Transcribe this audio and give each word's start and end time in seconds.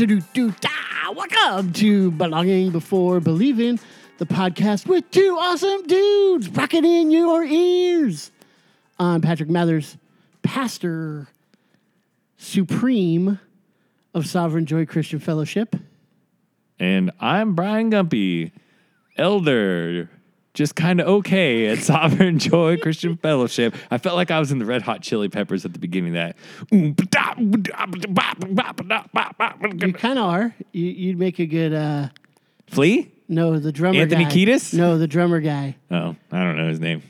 Welcome 0.00 1.74
to 1.74 2.10
Belonging 2.12 2.70
Before 2.70 3.20
Believing, 3.20 3.78
the 4.16 4.24
podcast 4.24 4.86
with 4.86 5.10
two 5.10 5.36
awesome 5.38 5.86
dudes 5.86 6.48
rocking 6.48 6.86
in 6.86 7.10
your 7.10 7.44
ears. 7.44 8.30
I'm 8.98 9.20
Patrick 9.20 9.50
Mathers, 9.50 9.98
pastor 10.42 11.28
supreme 12.38 13.38
of 14.14 14.26
Sovereign 14.26 14.64
Joy 14.64 14.86
Christian 14.86 15.18
Fellowship. 15.18 15.76
And 16.78 17.10
I'm 17.20 17.54
Brian 17.54 17.90
Gumpy, 17.90 18.52
elder, 19.18 20.08
just 20.60 20.76
kind 20.76 21.00
of 21.00 21.06
okay 21.08 21.68
at 21.68 21.78
Sovereign 21.92 22.38
Joy 22.38 22.76
Christian 22.76 23.16
Fellowship. 23.16 23.74
I 23.90 23.96
felt 23.96 24.16
like 24.16 24.30
I 24.30 24.38
was 24.38 24.52
in 24.52 24.58
the 24.58 24.66
Red 24.66 24.82
Hot 24.82 25.00
Chili 25.00 25.30
Peppers 25.30 25.64
at 25.64 25.72
the 25.72 25.78
beginning 25.78 26.14
of 26.14 26.34
that. 26.34 26.36
You 28.70 29.92
kind 29.94 30.18
of 30.18 30.24
are. 30.26 30.54
You, 30.72 30.84
you'd 30.86 31.18
make 31.18 31.38
a 31.38 31.46
good, 31.46 31.72
uh, 31.72 32.08
Flea? 32.66 33.10
no, 33.28 33.58
the 33.58 33.72
drummer 33.72 34.00
Anthony 34.00 34.24
guy. 34.24 34.30
Kiedis? 34.30 34.74
No, 34.74 34.98
the 34.98 35.06
drummer 35.06 35.40
guy. 35.40 35.76
Oh, 35.90 36.14
I 36.30 36.38
don't 36.44 36.56
know 36.58 36.68
his 36.68 36.78
name. 36.80 37.02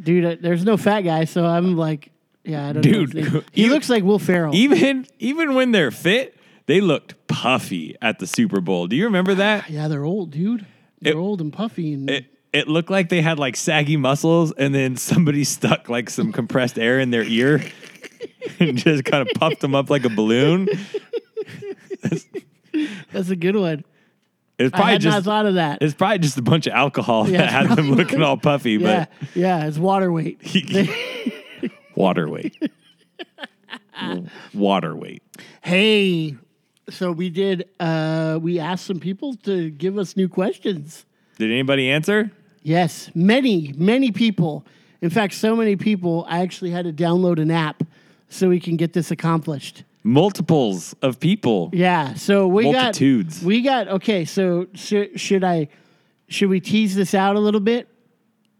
Dude, 0.00 0.24
uh, 0.24 0.36
there's 0.40 0.64
no 0.64 0.76
fat 0.76 1.00
guy, 1.02 1.24
so 1.24 1.44
I'm 1.44 1.76
like, 1.76 2.10
yeah, 2.44 2.68
I 2.68 2.72
don't 2.72 2.84
know. 2.86 3.00
his 3.00 3.10
Dude, 3.10 3.32
name. 3.32 3.44
He 3.52 3.68
looks 3.68 3.90
like 3.90 4.04
Will 4.04 4.18
Ferrell. 4.20 4.54
Even 4.54 5.06
even 5.18 5.54
when 5.54 5.72
they're 5.72 5.90
fit, 5.90 6.36
they 6.66 6.80
looked 6.80 7.26
puffy 7.26 7.96
at 8.00 8.18
the 8.20 8.26
Super 8.26 8.60
Bowl. 8.60 8.86
Do 8.86 8.94
you 8.96 9.04
remember 9.04 9.34
that? 9.34 9.68
Yeah, 9.70 9.88
they're 9.88 10.04
old, 10.04 10.30
dude. 10.30 10.66
They're 11.00 11.14
It- 11.14 11.16
old 11.16 11.40
and 11.40 11.52
puffy, 11.52 11.94
and 11.94 12.08
It 12.08 12.26
it 12.52 12.68
looked 12.68 12.90
like 12.90 13.08
they 13.08 13.22
had 13.22 13.38
like 13.38 13.56
saggy 13.56 13.96
muscles, 13.96 14.52
and 14.52 14.74
then 14.74 14.96
somebody 14.96 15.44
stuck 15.56 15.88
like 15.88 16.10
some 16.10 16.32
compressed 16.32 16.78
air 16.78 17.00
in 17.00 17.10
their 17.10 17.22
ear 17.24 17.62
and 18.60 18.76
just 18.76 19.04
kind 19.04 19.26
of 19.26 19.34
puffed 19.38 19.60
them 19.60 19.74
up 19.74 19.88
like 19.90 20.04
a 20.04 20.08
balloon. 20.10 20.68
that's 23.12 23.30
a 23.30 23.36
good 23.36 23.56
one. 23.56 23.84
It's 24.58 24.72
I 24.74 24.76
probably 24.76 24.92
had 24.92 25.04
not 25.04 25.10
just 25.14 25.24
thought 25.24 25.46
of 25.46 25.54
that. 25.54 25.78
it's 25.80 25.94
probably 25.94 26.18
just 26.18 26.36
a 26.38 26.42
bunch 26.42 26.66
of 26.66 26.72
alcohol 26.74 27.28
Yeah, 27.28 27.38
that 27.38 27.50
had 27.50 27.68
them 27.70 27.76
probably. 27.86 27.96
looking 27.96 28.22
all 28.22 28.36
puffy, 28.36 28.72
yeah, 28.72 29.06
yeah, 29.34 29.66
it's 29.66 29.78
water 29.78 30.12
weight. 30.12 30.40
but 30.72 31.70
water 31.96 32.28
weight. 32.28 32.56
water 34.54 34.94
weight. 34.94 35.22
hey, 35.62 36.36
so 36.90 37.12
we 37.12 37.30
did. 37.30 37.68
uh 37.80 38.38
We 38.42 38.58
asked 38.58 38.84
some 38.86 39.00
people 39.00 39.34
to 39.44 39.70
give 39.70 39.96
us 39.98 40.16
new 40.16 40.28
questions. 40.28 41.06
Did 41.38 41.50
anybody 41.50 41.90
answer? 41.90 42.30
Yes, 42.62 43.10
many, 43.14 43.74
many 43.76 44.12
people. 44.12 44.64
In 45.00 45.10
fact, 45.10 45.34
so 45.34 45.56
many 45.56 45.76
people. 45.76 46.24
I 46.28 46.40
actually 46.40 46.70
had 46.70 46.84
to 46.84 46.92
download 46.92 47.40
an 47.40 47.50
app 47.50 47.82
so 48.28 48.48
we 48.48 48.60
can 48.60 48.76
get 48.76 48.92
this 48.92 49.10
accomplished. 49.10 49.84
Multiples 50.04 50.94
of 51.02 51.20
people. 51.20 51.70
Yeah. 51.72 52.14
So 52.14 52.46
we 52.48 52.64
Multitudes. 52.64 53.38
got 53.38 53.46
we 53.46 53.62
got 53.62 53.88
okay. 53.88 54.24
So 54.24 54.66
should 54.74 55.20
should 55.20 55.44
I 55.44 55.68
should 56.28 56.48
we 56.48 56.60
tease 56.60 56.94
this 56.94 57.14
out 57.14 57.36
a 57.36 57.40
little 57.40 57.60
bit? 57.60 57.88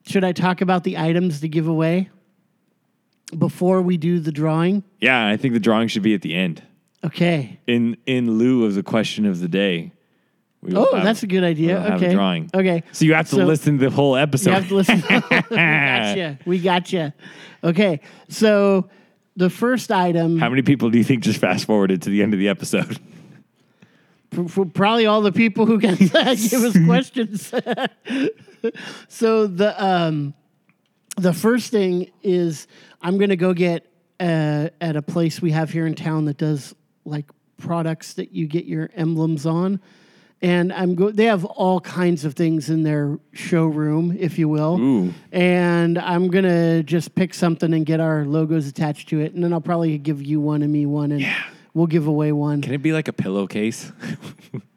Should 0.04 0.24
I 0.24 0.32
talk 0.32 0.60
about 0.60 0.84
the 0.84 0.98
items 0.98 1.40
to 1.40 1.48
give 1.48 1.66
away 1.66 2.10
before 3.36 3.82
we 3.82 3.96
do 3.96 4.20
the 4.20 4.32
drawing? 4.32 4.84
Yeah, 5.00 5.26
I 5.26 5.36
think 5.36 5.54
the 5.54 5.60
drawing 5.60 5.88
should 5.88 6.02
be 6.02 6.14
at 6.14 6.22
the 6.22 6.34
end. 6.34 6.62
Okay. 7.04 7.58
In 7.66 7.96
in 8.06 8.38
lieu 8.38 8.64
of 8.64 8.74
the 8.74 8.82
question 8.82 9.26
of 9.26 9.40
the 9.40 9.48
day. 9.48 9.92
We 10.62 10.72
will 10.74 10.86
Oh, 10.90 10.94
have- 10.96 11.04
that's 11.04 11.22
a 11.22 11.26
good 11.26 11.44
idea. 11.44 11.74
we'll 11.74 11.82
have 11.82 12.02
a 12.02 12.04
okay. 12.04 12.14
drawing. 12.14 12.50
Okay. 12.54 12.82
So 12.92 13.04
you 13.04 13.14
have 13.14 13.28
to 13.30 13.44
listen 13.44 13.78
to 13.78 13.84
the 13.86 13.90
whole 13.90 14.16
episode. 14.16 14.50
You 14.50 14.54
have 14.56 14.68
to 14.68 14.74
listen. 14.76 15.02
we 15.50 15.56
gotcha. 15.56 16.38
We 16.46 16.58
gotcha. 16.60 17.14
Okay. 17.64 18.00
So 18.28 18.88
the 19.36 19.50
first 19.50 19.90
item, 19.90 20.38
How 20.38 20.48
many 20.50 20.62
people 20.62 20.90
do 20.90 20.98
you 20.98 21.04
think 21.04 21.22
just 21.24 21.40
fast 21.40 21.64
forwarded 21.66 22.02
to 22.02 22.10
the 22.10 22.22
end 22.22 22.32
of 22.32 22.38
the 22.38 22.48
episode? 22.48 22.98
probably 24.72 25.04
all 25.06 25.20
the 25.20 25.32
people 25.32 25.66
who 25.66 25.78
can 25.78 25.94
give 25.96 26.14
us 26.14 26.76
questions. 26.86 27.48
so 29.08 29.46
the 29.46 29.84
um, 29.84 30.34
the 31.16 31.32
first 31.32 31.70
thing 31.70 32.10
is 32.22 32.66
I'm 33.02 33.18
gonna 33.18 33.36
go 33.36 33.52
get 33.52 33.86
uh, 34.20 34.68
at 34.80 34.96
a 34.96 35.02
place 35.02 35.42
we 35.42 35.50
have 35.50 35.70
here 35.70 35.86
in 35.86 35.94
town 35.94 36.24
that 36.26 36.38
does 36.38 36.74
like 37.04 37.26
products 37.58 38.14
that 38.14 38.32
you 38.32 38.46
get 38.46 38.64
your 38.64 38.90
emblems 38.94 39.44
on. 39.46 39.80
And 40.42 40.72
I'm 40.72 40.96
go. 40.96 41.10
They 41.12 41.26
have 41.26 41.44
all 41.44 41.80
kinds 41.80 42.24
of 42.24 42.34
things 42.34 42.68
in 42.68 42.82
their 42.82 43.18
showroom, 43.32 44.16
if 44.18 44.38
you 44.38 44.48
will. 44.48 44.78
Ooh. 44.80 45.14
And 45.30 45.98
I'm 45.98 46.28
gonna 46.28 46.82
just 46.82 47.14
pick 47.14 47.32
something 47.32 47.72
and 47.72 47.86
get 47.86 48.00
our 48.00 48.24
logos 48.24 48.66
attached 48.66 49.08
to 49.10 49.20
it, 49.20 49.34
and 49.34 49.44
then 49.44 49.52
I'll 49.52 49.60
probably 49.60 49.96
give 49.98 50.20
you 50.20 50.40
one 50.40 50.62
and 50.62 50.72
me 50.72 50.84
one, 50.84 51.12
and 51.12 51.24
we'll 51.74 51.86
give 51.86 52.08
away 52.08 52.32
one. 52.32 52.60
Can 52.60 52.74
it 52.74 52.82
be 52.82 52.92
like 52.92 53.06
a 53.06 53.12
pillowcase? 53.12 53.92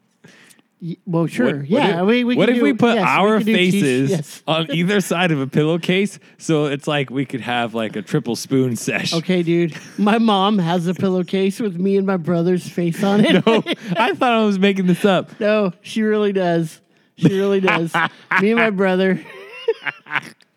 Well, 1.06 1.26
sure. 1.26 1.58
What- 1.58 1.68
yeah. 1.68 2.02
What 2.02 2.02
if, 2.02 2.06
we, 2.08 2.24
we 2.24 2.36
what 2.36 2.48
if 2.48 2.56
do- 2.56 2.62
we 2.62 2.72
put 2.72 2.94
yes, 2.94 3.04
our 3.08 3.38
t- 3.40 3.52
faces 3.52 4.10
yes. 4.16 4.42
on 4.46 4.70
either 4.70 5.00
side 5.00 5.32
of 5.32 5.40
a 5.40 5.46
pillowcase 5.46 6.18
so 6.38 6.66
it's 6.66 6.86
like 6.86 7.10
we 7.10 7.24
could 7.24 7.40
have 7.40 7.74
like 7.74 7.96
a 7.96 8.02
triple 8.02 8.36
spoon 8.36 8.76
sesh? 8.76 9.12
Okay, 9.14 9.42
dude. 9.42 9.74
My 9.98 10.18
mom 10.18 10.58
has 10.58 10.86
a 10.86 10.94
pillowcase 10.94 11.58
with 11.60 11.76
me 11.78 11.96
and 11.96 12.06
my 12.06 12.16
brother's 12.16 12.68
face 12.68 13.02
on 13.02 13.24
it. 13.24 13.44
No, 13.46 13.62
I 13.96 14.14
thought 14.14 14.32
I 14.32 14.44
was 14.44 14.58
making 14.58 14.86
this 14.86 15.04
up. 15.04 15.38
No, 15.40 15.72
she 15.82 16.02
really 16.02 16.32
does. 16.32 16.80
She 17.16 17.28
really 17.28 17.60
does. 17.60 17.94
me 18.42 18.50
and 18.50 18.60
my 18.60 18.70
brother, 18.70 19.20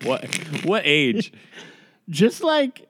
What 0.04 0.24
what 0.64 0.82
age? 0.84 1.32
just 2.08 2.42
like 2.42 2.88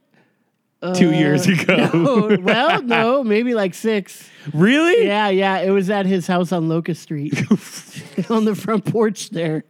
Two 0.94 1.08
uh, 1.08 1.12
years 1.12 1.46
ago. 1.46 1.90
oh, 1.92 2.38
well, 2.40 2.80
no, 2.96 3.22
maybe 3.22 3.52
like 3.54 3.74
six. 3.74 4.28
Really? 4.54 5.04
Yeah, 5.06 5.28
yeah. 5.28 5.58
It 5.58 5.70
was 5.70 5.90
at 5.90 6.06
his 6.06 6.26
house 6.26 6.52
on 6.52 6.68
Locust 6.68 7.02
Street, 7.02 7.34
on 8.30 8.46
the 8.46 8.54
front 8.54 8.86
porch 8.86 9.28
there. 9.30 9.64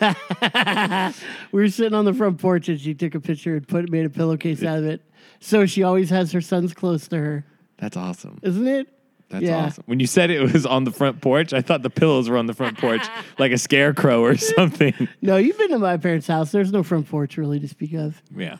we 0.00 1.62
were 1.62 1.68
sitting 1.68 1.94
on 1.94 2.04
the 2.04 2.12
front 2.12 2.38
porch, 2.40 2.68
and 2.68 2.78
she 2.78 2.92
took 2.94 3.14
a 3.14 3.20
picture 3.20 3.56
and 3.56 3.66
put 3.66 3.88
made 3.90 4.04
a 4.04 4.10
pillowcase 4.10 4.62
out 4.62 4.78
of 4.78 4.84
it. 4.84 5.00
So 5.40 5.64
she 5.66 5.82
always 5.82 6.10
has 6.10 6.32
her 6.32 6.40
sons 6.40 6.74
close 6.74 7.08
to 7.08 7.16
her, 7.16 7.44
That's 7.78 7.96
awesome. 7.96 8.38
isn't 8.42 8.66
it? 8.66 8.88
That's 9.30 9.44
Yeah. 9.44 9.64
awesome. 9.66 9.84
When 9.86 10.00
you 10.00 10.06
said 10.06 10.30
it 10.30 10.40
was 10.52 10.66
on 10.66 10.84
the 10.84 10.90
front 10.90 11.20
porch, 11.22 11.52
I 11.54 11.60
thought 11.62 11.82
the 11.82 11.90
pillows 11.90 12.28
were 12.28 12.36
on 12.36 12.46
the 12.46 12.54
front 12.54 12.76
porch, 12.78 13.02
like 13.38 13.52
a 13.52 13.58
scarecrow 13.58 14.22
or 14.22 14.36
something. 14.36 15.08
No, 15.22 15.36
you've 15.38 15.56
been 15.58 15.70
to 15.70 15.78
my 15.78 15.96
parents' 15.96 16.26
house. 16.26 16.52
There's 16.52 16.70
no 16.72 16.82
front 16.82 17.08
porch 17.08 17.36
really 17.38 17.58
to 17.60 17.68
speak 17.68 17.94
of. 17.94 18.22
Yeah. 18.36 18.56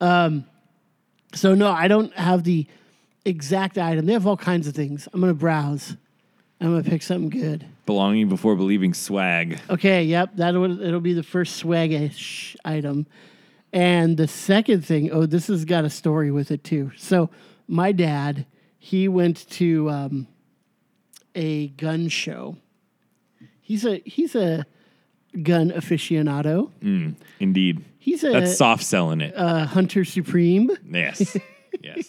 Um, 0.00 0.44
So 1.34 1.54
no, 1.54 1.70
I 1.70 1.88
don't 1.88 2.12
have 2.14 2.44
the 2.44 2.66
exact 3.24 3.78
item. 3.78 4.06
They 4.06 4.12
have 4.12 4.26
all 4.26 4.36
kinds 4.36 4.66
of 4.66 4.74
things. 4.74 5.08
I'm 5.12 5.20
gonna 5.20 5.34
browse. 5.34 5.96
I'm 6.60 6.70
gonna 6.70 6.82
pick 6.88 7.02
something 7.02 7.30
good. 7.30 7.66
Belonging 7.86 8.28
before 8.28 8.54
believing 8.56 8.94
swag. 8.94 9.60
Okay, 9.68 10.04
yep, 10.04 10.30
that'll 10.36 10.80
it'll 10.80 11.00
be 11.00 11.14
the 11.14 11.22
first 11.22 11.62
swagish 11.62 12.56
item. 12.64 13.06
And 13.72 14.16
the 14.16 14.28
second 14.28 14.86
thing, 14.86 15.10
oh, 15.10 15.26
this 15.26 15.48
has 15.48 15.64
got 15.64 15.84
a 15.84 15.90
story 15.90 16.30
with 16.30 16.50
it 16.52 16.62
too. 16.62 16.92
So 16.96 17.28
my 17.66 17.90
dad, 17.90 18.46
he 18.78 19.08
went 19.08 19.48
to 19.50 19.90
um, 19.90 20.28
a 21.34 21.68
gun 21.68 22.08
show. 22.08 22.56
He's 23.60 23.84
a 23.84 24.00
he's 24.04 24.34
a 24.34 24.64
gun 25.42 25.70
aficionado. 25.70 26.70
Indeed. 27.40 27.84
He's 28.04 28.22
a, 28.22 28.32
That's 28.32 28.58
soft 28.58 28.84
selling 28.84 29.22
it. 29.22 29.32
a 29.34 29.64
hunter 29.64 30.04
supreme. 30.04 30.70
yes. 30.86 31.36
Yes. 31.82 32.08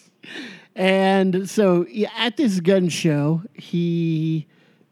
And 0.76 1.48
so 1.50 1.86
yeah, 1.90 2.10
at 2.16 2.36
this 2.36 2.60
gun 2.60 2.88
show, 2.88 3.42
he 3.54 4.46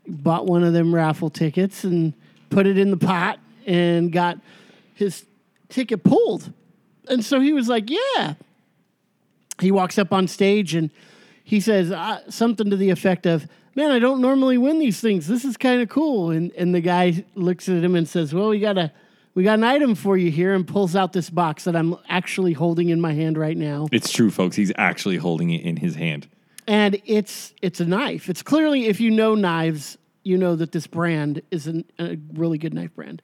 bought 0.09 0.47
one 0.47 0.65
of 0.65 0.73
them 0.73 0.93
raffle 0.95 1.31
tickets 1.31 1.85
and 1.85 2.13
put 2.51 2.67
it 2.67 2.77
in 2.79 2.91
the 2.91 2.97
pot 2.97 3.39
and 3.67 4.11
got 4.11 4.39
his 4.95 5.27
ticket 5.69 6.03
pulled. 6.03 6.53
And 7.09 7.25
so 7.25 7.39
he 7.41 7.53
was 7.53 7.69
like, 7.69 7.89
Yeah. 7.89 8.35
He 9.61 9.71
walks 9.71 9.99
up 9.99 10.13
on 10.13 10.27
stage 10.27 10.75
and 10.75 10.91
he 11.45 11.61
says 11.61 11.93
uh, 11.93 12.29
something 12.31 12.69
to 12.71 12.77
the 12.77 12.91
effect 12.91 13.27
of, 13.27 13.47
Man, 13.77 13.91
I 13.91 13.99
don't 13.99 14.21
normally 14.21 14.59
win 14.59 14.79
these 14.81 15.01
things. 15.01 15.29
This 15.29 15.45
is 15.45 15.57
kind 15.57 15.81
of 15.83 15.89
cool. 15.89 16.31
And, 16.31 16.51
and 16.53 16.75
the 16.75 16.81
guy 16.81 17.25
looks 17.35 17.69
at 17.69 17.85
him 17.85 17.95
and 17.95 18.09
says, 18.09 18.35
Well, 18.35 18.49
we 18.49 18.59
got 18.59 18.79
a. 18.79 18.91
We 19.35 19.43
got 19.43 19.55
an 19.59 19.65
item 19.65 19.95
for 19.97 20.17
you 20.17 20.31
here 20.31 20.55
and 20.55 20.67
pulls 20.67 20.95
out 20.95 21.13
this 21.13 21.29
box 21.29 21.65
that 21.65 21.75
I'm 21.75 21.97
actually 22.09 22.53
holding 22.53 22.91
in 22.91 23.01
my 23.01 23.13
hand 23.15 23.37
right 23.37 23.57
now 23.57 23.89
It's 23.91 24.13
true, 24.13 24.31
folks. 24.31 24.55
He's 24.57 24.73
actually 24.77 25.17
holding 25.17 25.51
it 25.51 25.63
in 25.63 25.77
his 25.77 25.97
hand. 25.97 26.29
and 26.69 27.01
it's 27.05 27.53
it's 27.61 27.81
a 27.81 27.85
knife. 27.85 28.29
It's 28.29 28.43
clearly, 28.43 28.87
if 28.87 29.01
you 29.01 29.11
know 29.11 29.35
knives, 29.35 29.99
you 30.23 30.39
know 30.39 30.57
that 30.57 30.73
this 30.73 30.87
brand 30.87 31.43
is 31.51 31.67
an, 31.67 31.85
a 31.99 32.17
really 32.35 32.59
good 32.59 32.73
knife 32.75 32.95
brand. 32.95 33.21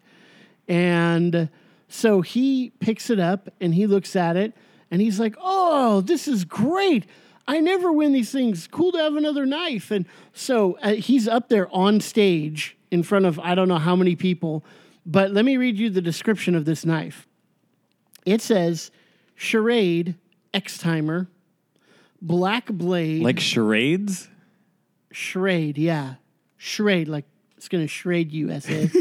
And 0.68 1.48
so 1.88 2.20
he 2.20 2.70
picks 2.80 3.10
it 3.10 3.18
up 3.18 3.48
and 3.60 3.74
he 3.74 3.86
looks 3.86 4.14
at 4.16 4.36
it 4.36 4.52
and 4.90 5.00
he's 5.00 5.18
like, 5.20 5.36
"Oh, 5.40 6.00
this 6.00 6.26
is 6.28 6.44
great! 6.44 7.06
I 7.48 7.60
never 7.60 7.92
win 7.92 8.12
these 8.12 8.30
things. 8.32 8.66
Cool 8.66 8.92
to 8.92 8.98
have 8.98 9.16
another 9.16 9.46
knife." 9.46 9.90
And 9.90 10.06
so 10.32 10.76
uh, 10.82 10.94
he's 10.94 11.26
up 11.28 11.48
there 11.48 11.68
on 11.74 12.00
stage 12.00 12.76
in 12.90 13.02
front 13.02 13.24
of 13.26 13.38
I 13.40 13.54
don't 13.54 13.68
know 13.68 13.78
how 13.78 13.96
many 13.96 14.16
people, 14.16 14.64
but 15.04 15.30
let 15.30 15.44
me 15.44 15.56
read 15.56 15.78
you 15.78 15.90
the 15.90 16.02
description 16.02 16.54
of 16.54 16.64
this 16.64 16.84
knife. 16.84 17.26
It 18.24 18.42
says, 18.42 18.90
"Charade 19.34 20.16
X 20.52 20.78
Timer." 20.78 21.28
Black 22.22 22.66
blade. 22.66 23.22
Like 23.22 23.40
charades? 23.40 24.28
Schrade, 25.12 25.78
yeah. 25.78 26.14
Schrade, 26.58 27.08
like 27.08 27.24
it's 27.56 27.68
gonna 27.68 27.84
schrade 27.84 28.30
you, 28.30 28.48
SA. 28.60 28.72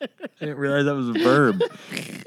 I 0.00 0.06
didn't 0.40 0.58
realize 0.58 0.86
that 0.86 0.94
was 0.94 1.08
a 1.10 1.12
verb. 1.12 1.62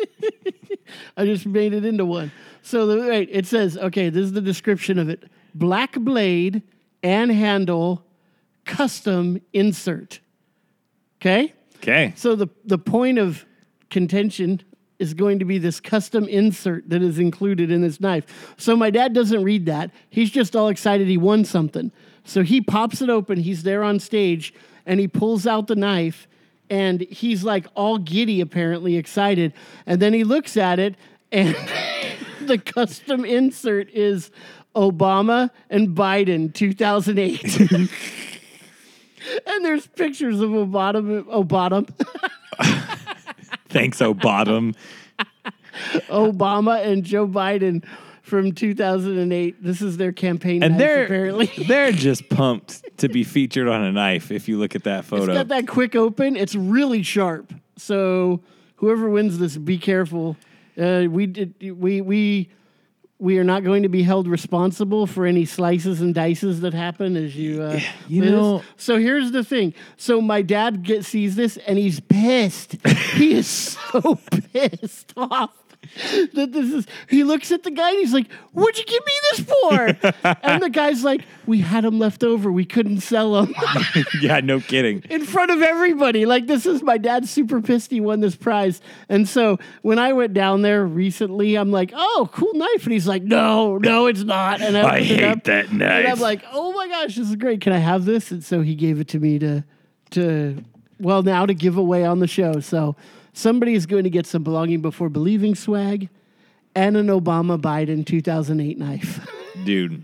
I 1.18 1.25
just 1.25 1.46
made 1.46 1.74
it 1.74 1.86
into 1.86 2.06
one. 2.06 2.31
So 2.62 2.86
the 2.86 2.98
wait, 2.98 3.30
it 3.31 3.46
says, 3.48 3.78
okay, 3.78 4.10
this 4.10 4.24
is 4.24 4.34
the 4.34 4.42
description 4.42 5.00
of 5.00 5.10
it. 5.10 5.24
Black 5.56 5.94
blade 5.94 6.62
and 7.02 7.31
handle 7.31 8.06
custom 8.66 9.42
insert. 9.54 10.19
Okay? 11.19 11.54
Okay. 11.81 12.13
So 12.16 12.36
the 12.36 12.48
the 12.63 12.78
point 12.78 13.18
of 13.18 13.45
contention 13.89 14.62
is 15.00 15.16
going 15.16 15.39
to 15.39 15.45
be 15.45 15.57
this 15.57 15.80
custom 15.80 16.28
insert 16.28 16.88
that 16.88 17.01
is 17.01 17.18
included 17.18 17.72
in 17.72 17.81
this 17.81 18.00
knife. 18.00 18.54
So 18.57 18.75
my 18.75 18.92
dad 18.92 19.13
doesn't 19.13 19.44
read 19.44 19.66
that. 19.66 19.89
He's 20.12 20.30
just 20.30 20.56
all 20.56 20.68
excited 20.68 21.07
he 21.07 21.18
won 21.18 21.44
something. 21.44 21.92
So 22.24 22.44
he 22.44 22.62
pops 22.62 23.01
it 23.01 23.10
open, 23.10 23.39
he's 23.39 23.63
there 23.63 23.83
on 23.83 24.00
stage, 24.00 24.54
and 24.86 25.00
he 25.00 25.07
pulls 25.07 25.48
out 25.48 25.66
the 25.66 25.75
knife 25.75 26.28
and 26.69 27.01
he's 27.01 27.44
like 27.44 27.66
all 27.74 27.98
giddy 27.98 28.42
apparently 28.42 28.95
excited. 28.95 29.54
And 29.88 30.00
then 30.00 30.13
he 30.13 30.24
looks 30.24 30.56
at 30.56 30.77
it 30.77 30.95
and 31.31 31.56
the 32.42 32.60
custom 32.60 33.25
insert 33.25 33.89
is 33.89 34.30
Obama 34.75 35.50
and 35.72 35.89
Biden 35.89 36.54
2008. 36.54 37.89
and 39.45 39.65
there's 39.65 39.88
pictures 39.88 40.39
of 40.39 40.50
Obama 40.50 41.23
Obama 41.23 41.88
Thanks, 43.69 44.01
O 44.01 44.13
bottom. 44.13 44.75
Obama 46.09 46.85
and 46.85 47.03
Joe 47.03 47.27
Biden 47.27 47.85
from 48.21 48.51
2008. 48.51 49.63
This 49.63 49.81
is 49.81 49.97
their 49.97 50.12
campaign 50.12 50.62
And 50.62 50.73
knife, 50.73 50.79
they're 50.79 51.06
apparently. 51.06 51.45
they're 51.68 51.91
just 51.91 52.29
pumped 52.29 52.97
to 52.97 53.07
be 53.07 53.23
featured 53.23 53.68
on 53.68 53.83
a 53.83 53.91
knife. 53.91 54.31
If 54.31 54.47
you 54.47 54.59
look 54.59 54.75
at 54.75 54.83
that 54.83 55.00
it's 55.00 55.07
photo, 55.09 55.33
got 55.33 55.47
that 55.47 55.67
quick 55.67 55.95
open. 55.95 56.35
It's 56.35 56.56
really 56.56 57.03
sharp. 57.03 57.53
So 57.77 58.41
whoever 58.75 59.09
wins 59.09 59.39
this, 59.39 59.57
be 59.57 59.77
careful. 59.77 60.35
Uh, 60.77 61.06
we 61.09 61.27
did 61.27 61.56
we 61.79 62.01
we 62.01 62.50
we 63.21 63.38
are 63.38 63.44
not 63.44 63.63
going 63.63 63.83
to 63.83 63.89
be 63.89 64.01
held 64.01 64.27
responsible 64.27 65.06
for 65.06 65.27
any 65.27 65.45
slices 65.45 66.01
and 66.01 66.15
dices 66.15 66.62
that 66.62 66.73
happen 66.73 67.15
as 67.15 67.35
you. 67.35 67.62
Uh, 67.62 67.79
you 68.07 68.25
know- 68.25 68.63
So 68.77 68.97
here's 68.97 69.31
the 69.31 69.44
thing. 69.44 69.75
So 69.95 70.19
my 70.21 70.41
dad 70.41 70.81
get, 70.81 71.06
sees 71.06 71.35
this 71.35 71.56
and 71.57 71.77
he's 71.77 72.00
pissed. 72.00 72.77
he 73.13 73.33
is 73.33 73.47
so 73.91 74.19
pissed 74.51 75.13
off. 75.15 75.51
That 76.33 76.51
this 76.51 76.71
is, 76.71 76.88
he 77.09 77.23
looks 77.23 77.51
at 77.51 77.63
the 77.63 77.71
guy 77.71 77.89
and 77.89 77.99
he's 77.99 78.13
like, 78.13 78.31
What'd 78.53 78.77
you 78.77 78.85
give 78.85 79.03
me 79.05 79.13
this 79.31 79.39
for? 79.41 80.35
and 80.43 80.61
the 80.61 80.69
guy's 80.69 81.03
like, 81.03 81.21
We 81.45 81.59
had 81.59 81.83
them 81.83 81.99
left 81.99 82.23
over. 82.23 82.51
We 82.51 82.65
couldn't 82.65 83.01
sell 83.01 83.33
them. 83.33 83.53
yeah, 84.21 84.39
no 84.39 84.59
kidding. 84.59 85.03
in 85.09 85.25
front 85.25 85.51
of 85.51 85.61
everybody. 85.61 86.25
Like 86.25 86.47
this 86.47 86.65
is 86.65 86.81
my 86.81 86.97
dad's 86.97 87.29
super 87.29 87.61
pissed 87.61 87.91
he 87.91 87.99
won 87.99 88.21
this 88.21 88.35
prize. 88.35 88.81
And 89.09 89.27
so 89.27 89.59
when 89.81 89.99
I 89.99 90.13
went 90.13 90.33
down 90.33 90.61
there 90.61 90.85
recently, 90.85 91.55
I'm 91.55 91.71
like, 91.71 91.91
oh, 91.93 92.29
cool 92.31 92.53
knife. 92.53 92.83
And 92.83 92.93
he's 92.93 93.07
like, 93.07 93.23
no, 93.23 93.77
no, 93.77 94.07
it's 94.07 94.23
not. 94.23 94.61
And 94.61 94.77
I, 94.77 94.95
I 94.95 95.01
hate 95.01 95.23
up, 95.23 95.43
that 95.45 95.69
And 95.69 95.83
I'm 95.83 96.19
like, 96.19 96.43
oh 96.51 96.71
my 96.73 96.88
gosh, 96.88 97.15
this 97.15 97.29
is 97.29 97.35
great. 97.35 97.61
Can 97.61 97.73
I 97.73 97.79
have 97.79 98.05
this? 98.05 98.31
And 98.31 98.43
so 98.43 98.61
he 98.61 98.75
gave 98.75 98.99
it 98.99 99.07
to 99.09 99.19
me 99.19 99.39
to 99.39 99.63
to 100.11 100.63
well 100.99 101.23
now 101.23 101.45
to 101.45 101.53
give 101.53 101.77
away 101.77 102.05
on 102.05 102.19
the 102.19 102.27
show. 102.27 102.59
So 102.59 102.95
somebody 103.33 103.74
is 103.74 103.86
going 103.86 104.04
to 104.04 104.10
get 104.10 104.25
some 104.25 104.44
belonging 104.44 104.81
before 104.81 105.10
believing 105.10 105.56
swag 105.56 106.10
and 106.75 106.95
an 106.98 107.07
Obama 107.07 107.60
Biden 107.60 108.06
2008 108.06 108.78
knife. 108.78 109.28
dude. 109.66 110.04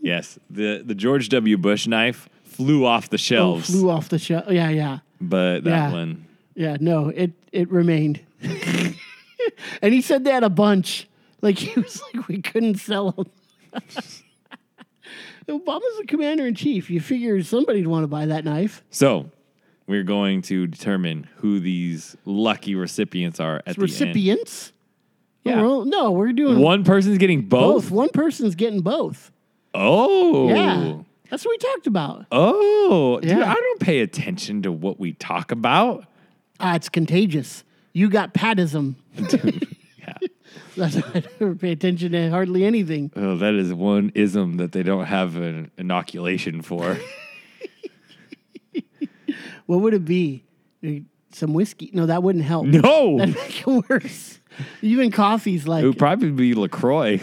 yes, 0.00 0.38
the 0.50 0.82
the 0.84 0.94
George 0.94 1.28
W. 1.28 1.56
Bush 1.56 1.86
knife 1.86 2.28
flew 2.44 2.84
off 2.84 3.08
the 3.10 3.14
Oh, 3.14 3.18
shelves, 3.18 3.70
flew 3.70 3.90
off 3.90 4.08
the 4.08 4.18
shelf. 4.18 4.44
Yeah, 4.50 4.70
yeah. 4.70 4.98
but 5.20 5.64
that 5.64 5.70
Yeah. 5.70 5.92
one, 5.92 6.24
Yeah, 6.54 6.76
no, 6.80 7.08
it 7.08 7.32
it 7.52 7.70
remained. 7.70 8.20
and 8.42 9.94
he 9.94 10.00
said 10.00 10.26
had 10.26 10.44
a 10.44 10.50
bunch. 10.50 11.08
Like 11.40 11.58
he 11.60 11.78
was 11.80 12.02
like, 12.14 12.26
we 12.28 12.40
couldn't 12.42 12.76
sell 12.76 13.12
them. 13.12 13.26
Obama's 15.48 15.98
the 15.98 16.04
commander 16.06 16.46
in 16.46 16.54
chief. 16.54 16.90
You 16.90 17.00
figure 17.00 17.42
somebody'd 17.42 17.86
want 17.86 18.02
to 18.04 18.08
buy 18.08 18.26
that 18.26 18.44
knife. 18.44 18.82
So 18.90 19.30
we're 19.88 20.04
going 20.04 20.42
to 20.42 20.66
determine 20.66 21.26
who 21.36 21.58
these 21.58 22.16
lucky 22.24 22.74
recipients 22.74 23.40
are 23.40 23.56
at 23.56 23.64
the 23.64 23.70
end. 23.70 23.78
Recipients? 23.82 24.72
Yeah. 25.44 25.56
No, 25.56 25.78
we're, 25.78 25.84
no, 25.86 26.10
we're 26.12 26.32
doing. 26.32 26.60
One 26.60 26.84
person's 26.84 27.18
getting 27.18 27.42
both. 27.42 27.84
both. 27.84 27.90
One 27.90 28.08
person's 28.10 28.54
getting 28.54 28.82
both. 28.82 29.32
Oh, 29.74 30.48
Yeah. 30.48 30.98
That's 31.30 31.44
what 31.44 31.50
we 31.52 31.58
talked 31.58 31.86
about. 31.86 32.24
Oh, 32.32 33.18
dude, 33.20 33.30
Yeah. 33.30 33.50
I 33.50 33.54
don't 33.54 33.80
pay 33.80 34.00
attention 34.00 34.62
to 34.62 34.72
what 34.72 34.98
we 34.98 35.12
talk 35.12 35.50
about. 35.52 36.06
Ah, 36.58 36.74
it's 36.74 36.88
contagious. 36.88 37.64
You 37.92 38.08
got 38.08 38.34
patism. 38.34 38.96
Yeah. 39.98 40.14
That's 40.76 40.94
why 40.96 41.02
I 41.16 41.22
never 41.38 41.54
pay 41.54 41.72
attention 41.72 42.12
to 42.12 42.30
hardly 42.30 42.64
anything. 42.64 43.12
Oh, 43.14 43.36
that 43.36 43.52
is 43.52 43.74
one 43.74 44.10
ism 44.14 44.56
that 44.56 44.72
they 44.72 44.82
don't 44.82 45.04
have 45.04 45.36
an 45.36 45.70
inoculation 45.76 46.62
for. 46.62 46.96
What 49.68 49.80
would 49.82 49.92
it 49.92 50.06
be? 50.06 50.44
Some 51.32 51.52
whiskey? 51.52 51.90
No, 51.92 52.06
that 52.06 52.22
wouldn't 52.22 52.44
help. 52.44 52.66
no, 52.68 53.18
That'd 53.18 53.34
make 53.34 53.60
it 53.60 53.84
worse. 53.90 54.40
Even 54.80 55.10
coffee's 55.10 55.68
like 55.68 55.84
it 55.84 55.86
would 55.86 55.98
probably 55.98 56.30
be 56.30 56.54
Lacroix, 56.54 57.20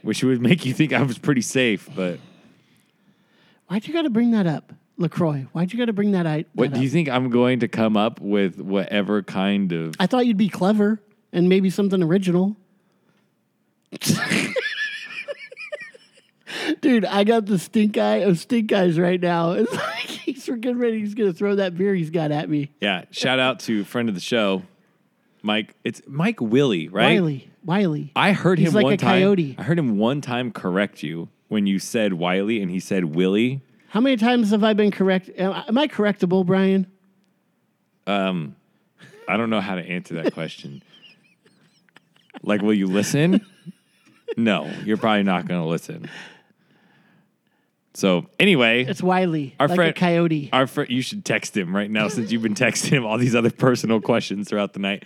which 0.00 0.24
would 0.24 0.40
make 0.40 0.64
you 0.64 0.72
think 0.72 0.94
I 0.94 1.02
was 1.02 1.18
pretty 1.18 1.42
safe. 1.42 1.86
But 1.94 2.18
Why'd 3.66 3.86
you 3.86 3.92
got 3.92 4.02
to 4.02 4.10
bring 4.10 4.30
that 4.30 4.46
up, 4.46 4.72
Lacroix? 4.96 5.46
Why'd 5.52 5.70
you 5.70 5.78
got 5.78 5.84
to 5.84 5.92
bring 5.92 6.12
that 6.12 6.24
out? 6.24 6.46
what 6.54 6.72
do 6.72 6.80
you 6.80 6.88
think 6.88 7.10
I'm 7.10 7.28
going 7.28 7.60
to 7.60 7.68
come 7.68 7.94
up 7.94 8.18
with? 8.18 8.58
Whatever 8.58 9.22
kind 9.22 9.70
of 9.72 9.94
I 10.00 10.06
thought 10.06 10.24
you'd 10.26 10.38
be 10.38 10.48
clever 10.48 10.98
and 11.30 11.46
maybe 11.50 11.68
something 11.68 12.02
original. 12.02 12.56
Dude, 16.80 17.04
I 17.04 17.24
got 17.24 17.44
the 17.44 17.58
stink 17.58 17.98
eye 17.98 18.16
of 18.18 18.38
stink 18.38 18.72
eyes 18.72 18.98
right 18.98 19.20
now. 19.20 19.52
It's 19.52 19.72
like 19.72 20.11
he's 20.34 20.46
getting 20.46 20.78
ready. 20.78 20.98
He's 21.00 21.14
gonna 21.14 21.32
throw 21.32 21.56
that 21.56 21.76
beer 21.76 21.94
he's 21.94 22.10
got 22.10 22.30
at 22.32 22.48
me. 22.48 22.70
yeah. 22.80 23.04
Shout 23.10 23.38
out 23.38 23.60
to 23.60 23.84
friend 23.84 24.08
of 24.08 24.14
the 24.14 24.20
show, 24.20 24.62
Mike. 25.42 25.74
It's 25.84 26.02
Mike 26.06 26.40
Willie, 26.40 26.88
right? 26.88 27.20
Wiley, 27.20 27.50
Wiley. 27.64 28.12
I 28.16 28.32
heard 28.32 28.58
He's 28.58 28.68
him 28.68 28.74
like 28.74 28.84
one 28.84 28.92
a 28.94 28.96
time. 28.96 29.20
coyote. 29.20 29.54
I 29.58 29.62
heard 29.62 29.78
him 29.78 29.98
one 29.98 30.20
time 30.20 30.50
correct 30.52 31.02
you 31.02 31.28
when 31.48 31.66
you 31.66 31.78
said 31.78 32.14
Wiley 32.14 32.60
and 32.62 32.70
he 32.70 32.80
said 32.80 33.04
Willie. 33.14 33.62
How 33.88 34.00
many 34.00 34.16
times 34.16 34.50
have 34.50 34.64
I 34.64 34.72
been 34.72 34.90
correct? 34.90 35.30
Am 35.36 35.52
I, 35.52 35.64
am 35.68 35.76
I 35.78 35.86
correctable, 35.86 36.46
Brian? 36.46 36.86
Um, 38.06 38.56
I 39.28 39.36
don't 39.36 39.50
know 39.50 39.60
how 39.60 39.74
to 39.74 39.82
answer 39.82 40.14
that 40.22 40.32
question. 40.34 40.82
like, 42.42 42.62
will 42.62 42.74
you 42.74 42.86
listen? 42.86 43.44
No, 44.36 44.70
you're 44.84 44.96
probably 44.96 45.24
not 45.24 45.46
going 45.46 45.60
to 45.60 45.66
listen. 45.66 46.08
So 47.94 48.26
anyway, 48.40 48.84
It's 48.84 49.02
Wiley, 49.02 49.54
Our 49.60 49.68
like 49.68 49.76
friend- 49.76 49.94
coyote. 49.94 50.48
our 50.52 50.66
friend, 50.66 50.90
you 50.90 51.02
should 51.02 51.24
text 51.24 51.56
him 51.56 51.74
right 51.76 51.90
now 51.90 52.08
since 52.08 52.32
you've 52.32 52.42
been 52.42 52.54
texting 52.54 52.90
him 52.90 53.04
all 53.04 53.18
these 53.18 53.34
other 53.34 53.50
personal 53.50 54.00
questions 54.00 54.48
throughout 54.48 54.72
the 54.72 54.78
night. 54.80 55.04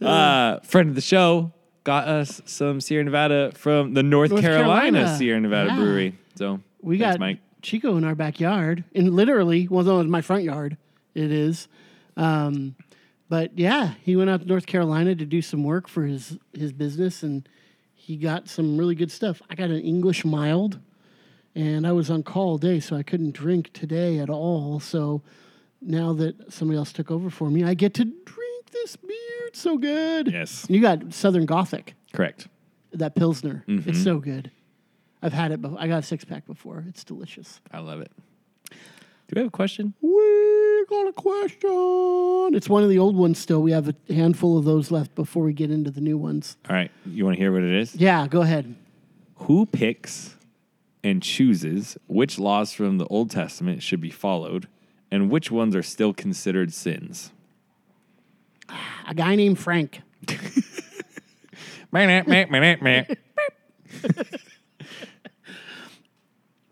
Uh, 0.00 0.58
friend 0.60 0.88
of 0.88 0.94
the 0.94 1.00
show 1.00 1.52
got 1.84 2.08
us 2.08 2.42
some 2.44 2.80
Sierra 2.80 3.04
Nevada 3.04 3.52
from 3.54 3.94
the 3.94 4.02
North, 4.02 4.30
North 4.30 4.42
Carolina, 4.42 4.90
Carolina. 4.98 5.16
Sierra 5.18 5.40
Nevada 5.40 5.70
Yeah. 5.70 5.76
Brewery. 5.76 6.14
So 6.34 6.60
We 6.82 6.98
thanks, 6.98 7.14
got 7.14 7.20
Mike. 7.20 7.38
Chico 7.62 7.96
in 7.96 8.04
our 8.04 8.14
backyard, 8.14 8.84
and 8.94 9.14
literally, 9.14 9.66
well, 9.68 9.84
no, 9.84 10.00
it's 10.00 10.08
my 10.10 10.20
front 10.20 10.42
yard. 10.44 10.76
It 11.14 11.32
is, 11.32 11.68
um, 12.16 12.74
but 13.28 13.56
yeah, 13.58 13.94
he 14.02 14.14
went 14.16 14.30
out 14.30 14.40
to 14.42 14.46
North 14.46 14.66
Carolina 14.66 15.14
to 15.14 15.24
do 15.24 15.40
some 15.42 15.64
work 15.64 15.88
for 15.88 16.04
his 16.04 16.38
his 16.52 16.72
business, 16.72 17.22
and 17.22 17.48
he 17.94 18.16
got 18.16 18.48
some 18.48 18.76
really 18.76 18.94
good 18.94 19.10
stuff. 19.10 19.40
I 19.48 19.54
got 19.54 19.70
an 19.70 19.80
English 19.80 20.24
mild, 20.24 20.78
and 21.56 21.86
I 21.86 21.92
was 21.92 22.10
on 22.10 22.22
call 22.22 22.50
all 22.50 22.58
day, 22.58 22.78
so 22.80 22.94
I 22.96 23.02
couldn't 23.02 23.32
drink 23.32 23.72
today 23.72 24.18
at 24.18 24.28
all. 24.30 24.78
So 24.78 25.22
now 25.80 26.12
that 26.12 26.52
somebody 26.52 26.76
else 26.78 26.92
took 26.92 27.10
over 27.10 27.30
for 27.30 27.50
me, 27.50 27.64
I 27.64 27.74
get 27.74 27.94
to 27.94 28.04
drink 28.04 28.70
this 28.72 28.94
beer. 28.96 29.16
It's 29.48 29.60
so 29.60 29.78
good. 29.78 30.30
Yes, 30.30 30.66
You 30.68 30.80
got 30.80 31.12
Southern 31.14 31.46
Gothic, 31.46 31.94
correct. 32.12 32.46
that 32.92 33.14
Pilsner. 33.14 33.64
Mm-hmm. 33.66 33.88
It's 33.90 34.02
so 34.04 34.18
good. 34.18 34.50
I've 35.22 35.32
had 35.32 35.50
it. 35.50 35.62
Before. 35.62 35.78
I 35.80 35.88
got 35.88 36.00
a 36.00 36.02
six 36.02 36.24
pack 36.24 36.46
before. 36.46 36.84
It's 36.88 37.02
delicious. 37.02 37.60
I 37.72 37.78
love 37.80 38.00
it. 38.02 38.12
Do 38.70 39.32
we 39.34 39.40
have 39.40 39.48
a 39.48 39.50
question? 39.50 39.94
We 40.02 40.84
got 40.90 41.08
a 41.08 41.12
question. 41.12 42.54
It's 42.54 42.68
one 42.68 42.82
of 42.84 42.90
the 42.90 42.98
old 42.98 43.16
ones 43.16 43.38
still. 43.38 43.60
We 43.62 43.72
have 43.72 43.88
a 43.88 44.12
handful 44.12 44.56
of 44.58 44.64
those 44.66 44.90
left 44.90 45.14
before 45.16 45.42
we 45.42 45.52
get 45.52 45.70
into 45.70 45.90
the 45.90 46.00
new 46.02 46.16
ones. 46.18 46.56
All 46.68 46.76
right, 46.76 46.90
you 47.06 47.24
want 47.24 47.34
to 47.36 47.40
hear 47.42 47.50
what 47.50 47.62
it 47.62 47.74
is? 47.74 47.96
Yeah, 47.96 48.28
go 48.28 48.42
ahead. 48.42 48.74
Who 49.36 49.66
picks 49.66 50.36
and 51.06 51.22
chooses 51.22 51.96
which 52.08 52.36
laws 52.36 52.72
from 52.72 52.98
the 52.98 53.06
Old 53.06 53.30
Testament 53.30 53.80
should 53.80 54.00
be 54.00 54.10
followed 54.10 54.66
and 55.08 55.30
which 55.30 55.52
ones 55.52 55.76
are 55.76 55.82
still 55.82 56.12
considered 56.12 56.72
sins? 56.72 57.30
A 59.06 59.14
guy 59.14 59.36
named 59.36 59.56
Frank. 59.56 60.00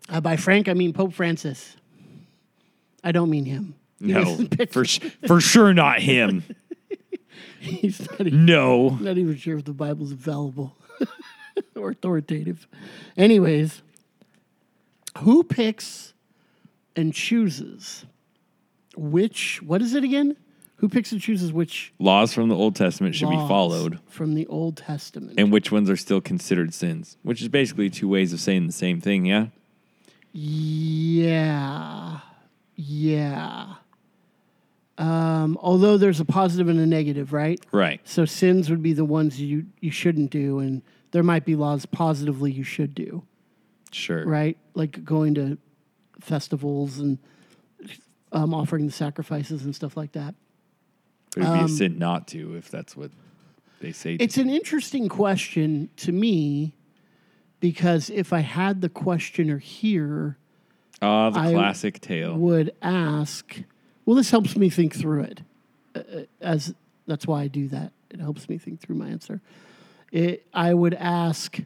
Uh, 0.09 0.19
by 0.21 0.35
Frank, 0.35 0.67
I 0.67 0.73
mean 0.73 0.91
Pope 0.91 1.13
Francis. 1.13 1.77
I 3.03 3.11
don't 3.13 3.29
mean 3.29 3.45
him. 3.45 3.75
No, 4.01 4.45
for 4.69 4.83
sh- 4.83 4.99
for 5.25 5.39
sure 5.39 5.73
not 5.73 6.01
him. 6.01 6.43
he's 7.59 8.01
not 8.11 8.21
even, 8.21 8.45
No. 8.45 8.89
not 8.89 9.17
even 9.17 9.37
sure 9.37 9.57
if 9.57 9.63
the 9.63 9.73
Bible's 9.73 10.11
available 10.11 10.75
or 11.75 11.91
authoritative. 11.91 12.67
Anyways, 13.17 13.81
who 15.19 15.43
picks 15.43 16.13
and 16.95 17.13
chooses 17.13 18.05
which? 18.95 19.61
What 19.61 19.81
is 19.81 19.93
it 19.93 20.03
again? 20.03 20.37
Who 20.77 20.89
picks 20.89 21.11
and 21.13 21.21
chooses 21.21 21.53
which 21.53 21.93
Laws 21.99 22.33
from 22.33 22.49
the 22.49 22.55
Old 22.55 22.75
Testament 22.75 23.15
should 23.15 23.29
be 23.29 23.37
followed, 23.47 23.99
from 24.09 24.33
the 24.35 24.45
Old 24.47 24.75
Testament? 24.77 25.39
and 25.39 25.51
which 25.51 25.71
ones 25.71 25.89
are 25.89 25.95
still 25.95 26.19
considered 26.19 26.73
sins, 26.73 27.17
which 27.23 27.41
is 27.41 27.47
basically 27.47 27.89
two 27.89 28.09
ways 28.09 28.33
of 28.33 28.39
saying 28.41 28.67
the 28.67 28.73
same 28.73 28.99
thing. 28.99 29.25
Yeah. 29.25 29.47
Yeah. 30.33 32.19
Yeah. 32.75 33.75
Um, 34.97 35.57
although 35.61 35.97
there's 35.97 36.19
a 36.19 36.25
positive 36.25 36.67
and 36.67 36.79
a 36.79 36.85
negative, 36.85 37.31
right? 37.33 37.59
Right. 37.71 38.01
So 38.03 38.25
sins 38.25 38.69
would 38.69 38.83
be 38.83 38.93
the 38.93 39.05
ones 39.05 39.39
you, 39.41 39.65
you 39.79 39.91
shouldn't 39.91 40.29
do, 40.31 40.59
and 40.59 40.81
there 41.11 41.23
might 41.23 41.45
be 41.45 41.55
laws 41.55 41.85
positively 41.85 42.51
you 42.51 42.63
should 42.63 42.93
do, 42.93 43.23
Sure. 43.91 44.25
right? 44.25 44.57
Like 44.73 45.03
going 45.05 45.35
to 45.35 45.57
festivals 46.19 46.99
and 46.99 47.17
um, 48.31 48.53
offering 48.53 48.85
the 48.85 48.91
sacrifices 48.91 49.63
and 49.65 49.75
stuff 49.75 49.95
like 49.95 50.11
that. 50.13 50.35
But 51.35 51.43
it'd 51.43 51.53
be 51.53 51.65
a 51.65 51.67
sin 51.67 51.97
not 51.99 52.27
to 52.29 52.55
if 52.55 52.69
that's 52.69 52.95
what 52.95 53.11
they 53.81 53.91
say. 53.91 54.15
It's 54.19 54.37
an 54.37 54.49
interesting 54.49 55.09
question 55.09 55.89
to 55.97 56.11
me 56.11 56.73
because 57.59 58.09
if 58.09 58.31
I 58.33 58.39
had 58.39 58.81
the 58.81 58.89
questioner 58.89 59.57
here, 59.57 60.37
Ah, 61.01 61.29
the 61.29 61.39
I 61.39 61.51
classic 61.53 61.99
tale. 61.99 62.35
would 62.37 62.73
ask 62.81 63.61
well 64.05 64.15
this 64.15 64.31
helps 64.31 64.55
me 64.55 64.69
think 64.69 64.95
through 64.95 65.23
it 65.23 65.41
uh, 65.93 65.99
uh, 65.99 66.21
as 66.39 66.73
that's 67.05 67.27
why 67.27 67.41
i 67.41 67.47
do 67.47 67.67
that 67.67 67.91
it 68.09 68.21
helps 68.21 68.47
me 68.47 68.57
think 68.57 68.79
through 68.79 68.95
my 68.95 69.09
answer 69.09 69.41
it, 70.13 70.45
i 70.53 70.73
would 70.73 70.93
ask 70.93 71.59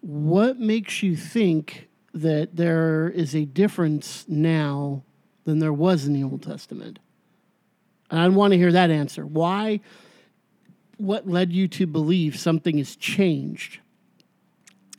what 0.00 0.58
makes 0.58 1.02
you 1.02 1.16
think 1.16 1.88
that 2.14 2.56
there 2.56 3.08
is 3.08 3.34
a 3.34 3.44
difference 3.44 4.24
now 4.28 5.02
than 5.44 5.58
there 5.58 5.72
was 5.72 6.06
in 6.06 6.12
the 6.12 6.22
old 6.22 6.42
testament 6.42 6.98
and 8.10 8.20
i 8.20 8.28
want 8.28 8.52
to 8.52 8.58
hear 8.58 8.72
that 8.72 8.90
answer 8.90 9.26
why 9.26 9.80
what 10.96 11.26
led 11.26 11.52
you 11.52 11.66
to 11.66 11.86
believe 11.86 12.38
something 12.38 12.76
has 12.78 12.94
changed 12.94 13.78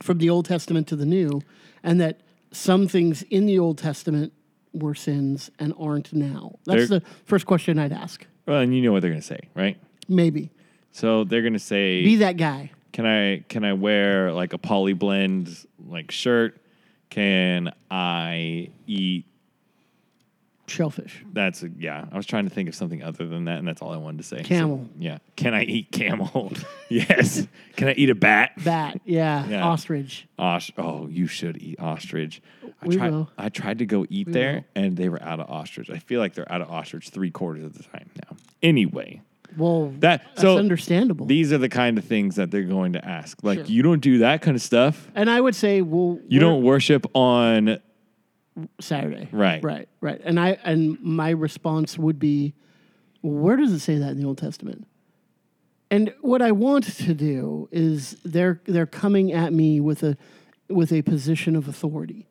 from 0.02 0.18
the 0.18 0.28
Old 0.28 0.46
Testament 0.46 0.88
to 0.88 0.96
the 0.96 1.06
New, 1.06 1.42
and 1.84 2.00
that 2.00 2.20
some 2.50 2.88
things 2.88 3.22
in 3.30 3.46
the 3.46 3.56
Old 3.60 3.78
Testament 3.78 4.32
were 4.72 4.96
sins 4.96 5.48
and 5.60 5.72
aren't 5.78 6.12
now? 6.12 6.58
That's 6.66 6.88
There- 6.88 6.98
the 6.98 7.06
first 7.24 7.46
question 7.46 7.78
I'd 7.78 7.92
ask. 7.92 8.26
Well, 8.46 8.60
and 8.60 8.74
you 8.74 8.82
know 8.82 8.90
what 8.90 9.00
they're 9.02 9.12
going 9.12 9.20
to 9.20 9.26
say, 9.26 9.38
right? 9.54 9.76
Maybe 10.08 10.50
So 10.90 11.22
they're 11.22 11.40
going 11.42 11.52
to 11.52 11.60
say, 11.60 12.02
be 12.02 12.16
that 12.16 12.36
guy. 12.36 12.72
"Can 12.92 13.06
I 13.06 13.44
can 13.48 13.64
I 13.64 13.72
wear 13.72 14.32
like 14.32 14.52
a 14.52 14.58
poly 14.58 14.92
blend 14.92 15.66
like 15.88 16.10
shirt? 16.10 16.60
Can 17.10 17.72
I 17.90 18.70
eat?" 18.86 19.26
Shellfish. 20.68 21.22
That's 21.32 21.62
a, 21.64 21.68
yeah. 21.76 22.06
I 22.10 22.16
was 22.16 22.24
trying 22.24 22.44
to 22.44 22.50
think 22.50 22.68
of 22.68 22.74
something 22.74 23.02
other 23.02 23.26
than 23.26 23.44
that, 23.44 23.58
and 23.58 23.68
that's 23.68 23.82
all 23.82 23.90
I 23.92 23.96
wanted 23.98 24.18
to 24.18 24.22
say. 24.24 24.38
So, 24.38 24.44
Camel. 24.48 24.88
yeah. 24.98 25.18
Can 25.36 25.52
I 25.54 25.64
eat 25.64 25.90
camel? 25.92 26.52
yes. 26.88 27.46
Can 27.76 27.88
I 27.88 27.92
eat 27.92 28.08
a 28.08 28.14
bat? 28.14 28.52
Bat. 28.64 29.00
Yeah. 29.04 29.44
Yeah. 29.48 29.64
Ostrich. 29.66 30.26
Os- 30.38 30.70
oh, 30.78 31.08
you 31.08 31.26
should 31.26 31.60
eat 31.60 31.78
ostrich. 31.80 32.40
I 32.80 32.86
We 32.86 32.96
tried. 32.96 33.10
will. 33.10 33.30
I 33.36 33.48
tried 33.50 33.80
to 33.80 33.86
go 33.86 34.06
eat 34.08 34.32
there, 34.32 34.54
will. 34.74 34.82
and 34.84 34.96
they 34.96 35.10
were 35.10 35.22
out 35.22 35.40
of 35.40 35.50
ostrich. 35.50 35.90
I 35.90 35.98
feel 35.98 36.20
like 36.20 36.34
they're 36.34 36.50
out 36.50 36.62
of 36.62 36.70
ostrich 36.70 37.10
three 37.10 37.30
quarters 37.32 37.64
of 37.64 37.74
the 37.76 37.82
time 37.82 38.08
now. 38.30 38.36
Anyway, 38.62 39.20
Well, 39.56 39.90
that 39.98 40.22
that's 40.26 40.40
so 40.40 40.58
understandable. 40.58 41.26
these 41.26 41.52
are 41.52 41.58
the 41.58 41.68
kind 41.68 41.98
of 41.98 42.04
things 42.04 42.36
that 42.36 42.50
they're 42.50 42.62
going 42.62 42.92
to 42.94 43.04
ask. 43.06 43.38
Like 43.42 43.58
Sure. 43.60 43.66
you 43.66 43.82
don't 43.82 44.00
do 44.00 44.18
that 44.18 44.42
kind 44.42 44.54
of 44.56 44.62
stuff. 44.62 45.10
and 45.14 45.28
I 45.30 45.40
would 45.40 45.54
say, 45.54 45.82
well, 45.82 46.18
You 46.28 46.40
don't 46.40 46.62
worship 46.62 47.06
on 47.14 47.78
Saturday. 48.80 49.28
Right. 49.32 49.62
Right. 49.64 49.88
Right. 50.00 50.20
And 50.24 50.38
I 50.38 50.58
and 50.64 51.00
my 51.00 51.30
response 51.30 51.98
would 51.98 52.18
be, 52.18 52.54
where 53.22 53.56
does 53.56 53.72
it 53.72 53.80
say 53.80 53.98
that 53.98 54.10
in 54.10 54.18
the 54.20 54.26
Old 54.26 54.38
Testament? 54.38 54.86
And 55.90 56.12
what 56.22 56.40
I 56.42 56.52
want 56.52 56.84
to 56.84 57.14
do 57.14 57.68
is 57.70 58.16
they're 58.24 58.60
they're 58.64 58.86
coming 58.86 59.32
at 59.32 59.52
me 59.52 59.80
with 59.80 60.02
a 60.02 60.16
with 60.68 60.90
a 60.92 61.02
position 61.02 61.54
of 61.54 61.68
authority, 61.68 62.28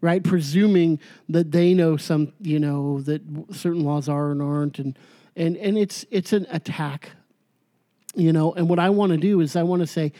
right? 0.00 0.22
Presuming 0.22 0.98
that 1.28 1.52
they 1.52 1.74
know 1.74 1.96
some, 1.96 2.32
you 2.40 2.58
know, 2.58 3.00
that 3.02 3.22
certain 3.52 3.84
laws 3.84 4.08
are 4.08 4.32
and 4.32 4.42
aren't, 4.42 4.78
and 4.80 4.98
and 5.36 5.56
and 5.56 5.76
it's 5.78 6.04
it's 6.10 6.32
an 6.32 6.46
attack, 6.50 7.10
you 8.14 8.32
know. 8.32 8.52
And 8.52 8.68
what 8.68 8.78
I 8.78 8.90
want 8.90 9.12
to 9.12 9.18
do 9.18 9.40
is 9.40 9.56
I 9.56 9.62
want 9.62 9.80
to 9.80 9.86
say, 9.86 10.12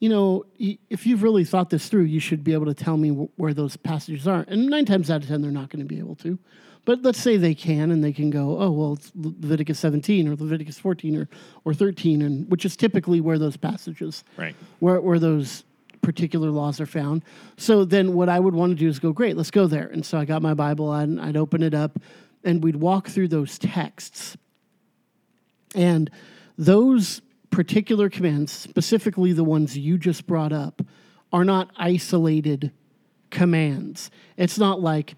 you 0.00 0.08
know, 0.08 0.44
if 0.58 1.06
you've 1.06 1.22
really 1.22 1.44
thought 1.44 1.70
this 1.70 1.88
through, 1.88 2.04
you 2.04 2.20
should 2.20 2.44
be 2.44 2.52
able 2.52 2.66
to 2.66 2.74
tell 2.74 2.96
me 2.96 3.10
wh- 3.10 3.38
where 3.38 3.54
those 3.54 3.76
passages 3.76 4.26
are. 4.26 4.44
And 4.48 4.66
nine 4.66 4.84
times 4.84 5.10
out 5.10 5.22
of 5.22 5.28
ten, 5.28 5.42
they're 5.42 5.50
not 5.50 5.70
going 5.70 5.86
to 5.86 5.88
be 5.88 5.98
able 5.98 6.16
to. 6.16 6.38
But 6.86 7.02
let's 7.02 7.18
say 7.18 7.38
they 7.38 7.54
can, 7.54 7.90
and 7.90 8.04
they 8.04 8.12
can 8.12 8.28
go, 8.28 8.60
oh 8.60 8.70
well, 8.70 8.92
it's 8.94 9.10
Leviticus 9.14 9.78
17 9.78 10.28
or 10.28 10.36
Leviticus 10.36 10.78
14 10.78 11.16
or 11.16 11.28
or 11.64 11.74
13, 11.74 12.22
and 12.22 12.50
which 12.50 12.64
is 12.64 12.76
typically 12.76 13.20
where 13.20 13.38
those 13.38 13.56
passages, 13.56 14.24
right. 14.36 14.54
where 14.80 15.00
where 15.00 15.18
those 15.18 15.64
particular 16.04 16.50
laws 16.50 16.80
are 16.80 16.86
found. 16.86 17.22
So 17.56 17.84
then, 17.84 18.14
what 18.14 18.28
I 18.28 18.38
would 18.38 18.54
want 18.54 18.70
to 18.72 18.76
do 18.76 18.88
is 18.88 18.98
go, 18.98 19.12
great, 19.12 19.36
let's 19.36 19.50
go 19.50 19.66
there. 19.66 19.88
And 19.88 20.04
so 20.04 20.18
I 20.18 20.24
got 20.24 20.42
my 20.42 20.54
Bible, 20.54 20.92
and 20.92 21.20
I'd 21.20 21.36
open 21.36 21.62
it 21.62 21.74
up, 21.74 21.98
and 22.44 22.62
we'd 22.62 22.76
walk 22.76 23.08
through 23.08 23.28
those 23.28 23.58
texts. 23.58 24.36
And 25.74 26.10
those 26.56 27.20
particular 27.50 28.08
commands, 28.08 28.52
specifically 28.52 29.32
the 29.32 29.44
ones 29.44 29.76
you 29.76 29.98
just 29.98 30.26
brought 30.26 30.52
up, 30.52 30.82
are 31.32 31.44
not 31.44 31.70
isolated 31.76 32.72
commands. 33.30 34.10
It's 34.36 34.58
not 34.58 34.80
like, 34.80 35.16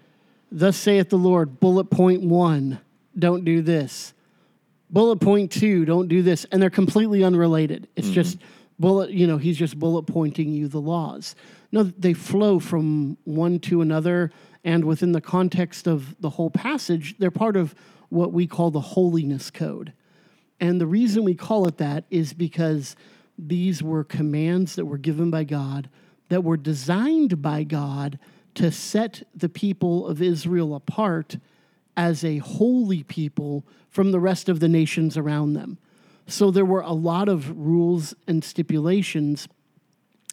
Thus 0.51 0.77
saith 0.77 1.09
the 1.09 1.17
Lord, 1.17 1.59
bullet 1.59 1.89
point 1.89 2.21
one, 2.21 2.79
don't 3.17 3.43
do 3.43 3.61
this. 3.61 4.13
Bullet 4.89 5.17
point 5.17 5.51
two, 5.51 5.83
don't 5.85 6.07
do 6.07 6.21
this. 6.21 6.45
And 6.45 6.61
they're 6.61 6.69
completely 6.69 7.23
unrelated. 7.23 7.87
It's 7.95 8.07
mm-hmm. 8.07 8.13
just 8.13 8.37
bullet, 8.79 9.11
you 9.11 9.27
know, 9.27 9.37
he's 9.37 9.57
just 9.57 9.77
bullet 9.77 10.03
pointing 10.03 10.53
you 10.53 10.67
the 10.67 10.79
laws. 10.79 11.35
No, 11.71 11.83
they 11.83 12.13
flow 12.13 12.59
from 12.59 13.17
one 13.25 13.59
to 13.61 13.81
another. 13.81 14.31
And 14.63 14.85
within 14.85 15.11
the 15.11 15.21
context 15.21 15.87
of 15.87 16.15
the 16.21 16.29
whole 16.29 16.49
passage, 16.49 17.15
they're 17.19 17.31
part 17.31 17.57
of 17.57 17.75
what 18.09 18.31
we 18.31 18.47
call 18.47 18.71
the 18.71 18.79
holiness 18.79 19.51
code. 19.51 19.91
And 20.59 20.81
the 20.81 20.87
reason 20.87 21.23
we 21.23 21.35
call 21.35 21.67
it 21.67 21.77
that 21.77 22.05
is 22.09 22.33
because 22.33 22.95
these 23.37 23.83
were 23.83 24.03
commands 24.03 24.75
that 24.75 24.85
were 24.85 24.97
given 24.97 25.29
by 25.29 25.43
God, 25.43 25.89
that 26.29 26.43
were 26.43 26.57
designed 26.57 27.41
by 27.41 27.63
God 27.63 28.17
to 28.55 28.71
set 28.71 29.23
the 29.35 29.49
people 29.49 30.07
of 30.07 30.21
Israel 30.21 30.73
apart 30.73 31.37
as 31.95 32.23
a 32.23 32.39
holy 32.39 33.03
people 33.03 33.65
from 33.89 34.11
the 34.11 34.19
rest 34.19 34.49
of 34.49 34.59
the 34.59 34.67
nations 34.67 35.17
around 35.17 35.53
them. 35.53 35.77
So 36.27 36.51
there 36.51 36.65
were 36.65 36.81
a 36.81 36.91
lot 36.91 37.29
of 37.29 37.57
rules 37.57 38.13
and 38.27 38.43
stipulations 38.43 39.47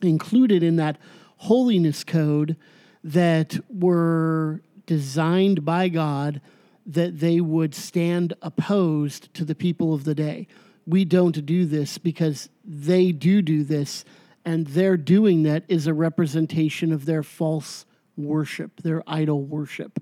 included 0.02 0.62
in 0.62 0.76
that 0.76 0.98
holiness 1.36 2.02
code 2.02 2.56
that 3.02 3.58
were 3.68 4.62
designed 4.86 5.64
by 5.64 5.88
God 5.88 6.40
that 6.86 7.20
they 7.20 7.40
would 7.40 7.74
stand 7.74 8.34
opposed 8.42 9.32
to 9.34 9.44
the 9.44 9.54
people 9.54 9.94
of 9.94 10.04
the 10.04 10.14
day. 10.14 10.46
We 10.86 11.04
don't 11.04 11.44
do 11.46 11.64
this 11.64 11.98
because 11.98 12.48
they 12.64 13.12
do 13.12 13.40
do 13.40 13.64
this, 13.64 14.04
and 14.44 14.66
their 14.66 14.96
doing 14.96 15.44
that 15.44 15.64
is 15.68 15.86
a 15.86 15.94
representation 15.94 16.92
of 16.92 17.06
their 17.06 17.22
false 17.22 17.86
worship, 18.16 18.82
their 18.82 19.02
idol 19.06 19.42
worship, 19.42 19.98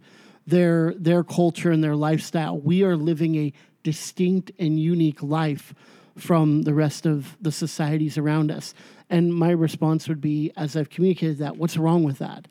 their 0.47 0.95
their 0.95 1.23
culture 1.23 1.71
and 1.71 1.85
their 1.85 1.95
lifestyle. 1.95 2.59
We 2.59 2.83
are 2.83 2.97
living 2.97 3.37
a 3.37 3.53
distinct 3.85 4.51
and 4.59 4.79
unique 4.79 5.23
life 5.23 5.75
from 6.17 6.62
the 6.62 6.75
rest 6.75 7.07
of 7.07 7.37
the 7.41 7.53
societies 7.53 8.19
around 8.19 8.51
us. 8.51 8.75
And 9.09 9.35
my 9.35 9.51
response 9.51 10.09
would 10.09 10.21
be, 10.21 10.53
as 10.57 10.77
I've 10.77 10.91
communicated 10.91 11.39
that, 11.39 11.57
what's 11.57 11.77
wrong 11.77 12.03
with 12.03 12.19
that? 12.19 12.49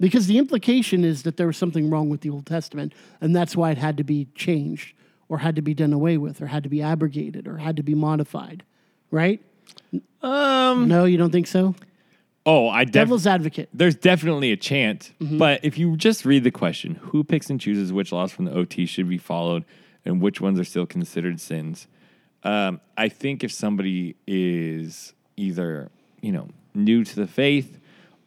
Because 0.00 0.26
the 0.28 0.38
implication 0.38 1.04
is 1.04 1.24
that 1.24 1.36
there 1.36 1.46
was 1.48 1.56
something 1.56 1.90
wrong 1.90 2.08
with 2.08 2.20
the 2.20 2.30
Old 2.30 2.46
Testament, 2.46 2.92
and 3.20 3.34
that's 3.34 3.56
why 3.56 3.70
it 3.72 3.78
had 3.78 3.96
to 3.96 4.04
be 4.04 4.28
changed, 4.34 4.94
or 5.28 5.38
had 5.38 5.56
to 5.56 5.62
be 5.62 5.74
done 5.74 5.92
away 5.92 6.16
with, 6.18 6.40
or 6.40 6.46
had 6.46 6.62
to 6.62 6.68
be 6.68 6.80
abrogated, 6.82 7.48
or 7.48 7.56
had 7.58 7.76
to 7.76 7.82
be 7.82 7.94
modified, 7.94 8.62
right? 9.10 9.40
Um. 10.22 10.88
No, 10.88 11.04
you 11.04 11.16
don't 11.16 11.30
think 11.30 11.46
so? 11.46 11.74
Oh, 12.46 12.68
I 12.68 12.84
definitely. 12.84 12.92
Devil's 13.00 13.26
advocate. 13.26 13.68
There's 13.74 13.94
definitely 13.96 14.52
a 14.52 14.56
chance, 14.56 15.12
Mm-hmm. 15.20 15.38
but 15.38 15.60
if 15.64 15.76
you 15.76 15.96
just 15.96 16.24
read 16.24 16.44
the 16.44 16.50
question, 16.50 16.94
who 16.96 17.22
picks 17.24 17.50
and 17.50 17.60
chooses 17.60 17.92
which 17.92 18.10
laws 18.12 18.32
from 18.32 18.46
the 18.46 18.52
OT 18.54 18.86
should 18.86 19.08
be 19.08 19.18
followed 19.18 19.64
and 20.04 20.20
which 20.22 20.40
ones 20.40 20.58
are 20.58 20.64
still 20.64 20.86
considered 20.86 21.40
sins? 21.40 21.86
Um, 22.44 22.80
I 22.96 23.08
think 23.10 23.44
if 23.44 23.52
somebody 23.52 24.16
is 24.26 25.12
either, 25.36 25.90
you 26.22 26.32
know, 26.32 26.48
new 26.74 27.04
to 27.04 27.16
the 27.16 27.26
faith 27.26 27.78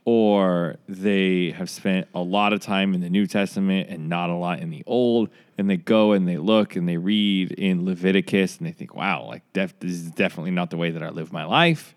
or 0.05 0.77
they 0.87 1.51
have 1.51 1.69
spent 1.69 2.07
a 2.15 2.21
lot 2.21 2.53
of 2.53 2.59
time 2.59 2.93
in 2.93 3.01
the 3.01 3.09
New 3.09 3.27
Testament 3.27 3.89
and 3.89 4.09
not 4.09 4.29
a 4.29 4.35
lot 4.35 4.59
in 4.59 4.69
the 4.71 4.83
Old, 4.87 5.29
and 5.57 5.69
they 5.69 5.77
go 5.77 6.13
and 6.13 6.27
they 6.27 6.37
look 6.37 6.75
and 6.75 6.87
they 6.89 6.97
read 6.97 7.51
in 7.51 7.85
Leviticus 7.85 8.57
and 8.57 8.67
they 8.67 8.71
think, 8.71 8.95
wow, 8.95 9.25
like 9.27 9.43
def- 9.53 9.77
this 9.79 9.91
is 9.91 10.11
definitely 10.11 10.51
not 10.51 10.71
the 10.71 10.77
way 10.77 10.89
that 10.91 11.03
I 11.03 11.09
live 11.09 11.31
my 11.31 11.45
life. 11.45 11.95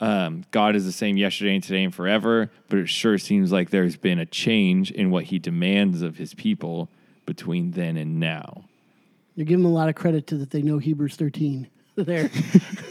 Um, 0.00 0.44
God 0.50 0.74
is 0.74 0.84
the 0.84 0.92
same 0.92 1.16
yesterday 1.16 1.54
and 1.54 1.62
today 1.62 1.84
and 1.84 1.94
forever, 1.94 2.50
but 2.68 2.78
it 2.80 2.88
sure 2.88 3.18
seems 3.18 3.52
like 3.52 3.70
there's 3.70 3.96
been 3.96 4.18
a 4.18 4.26
change 4.26 4.90
in 4.90 5.10
what 5.10 5.24
He 5.24 5.38
demands 5.38 6.02
of 6.02 6.16
His 6.16 6.34
people 6.34 6.88
between 7.24 7.70
then 7.72 7.96
and 7.96 8.18
now. 8.18 8.64
You're 9.36 9.46
giving 9.46 9.64
a 9.64 9.70
lot 9.70 9.88
of 9.88 9.94
credit 9.94 10.26
to 10.28 10.36
that 10.38 10.50
they 10.50 10.62
know 10.62 10.78
Hebrews 10.78 11.16
13 11.16 11.68
there. 12.04 12.30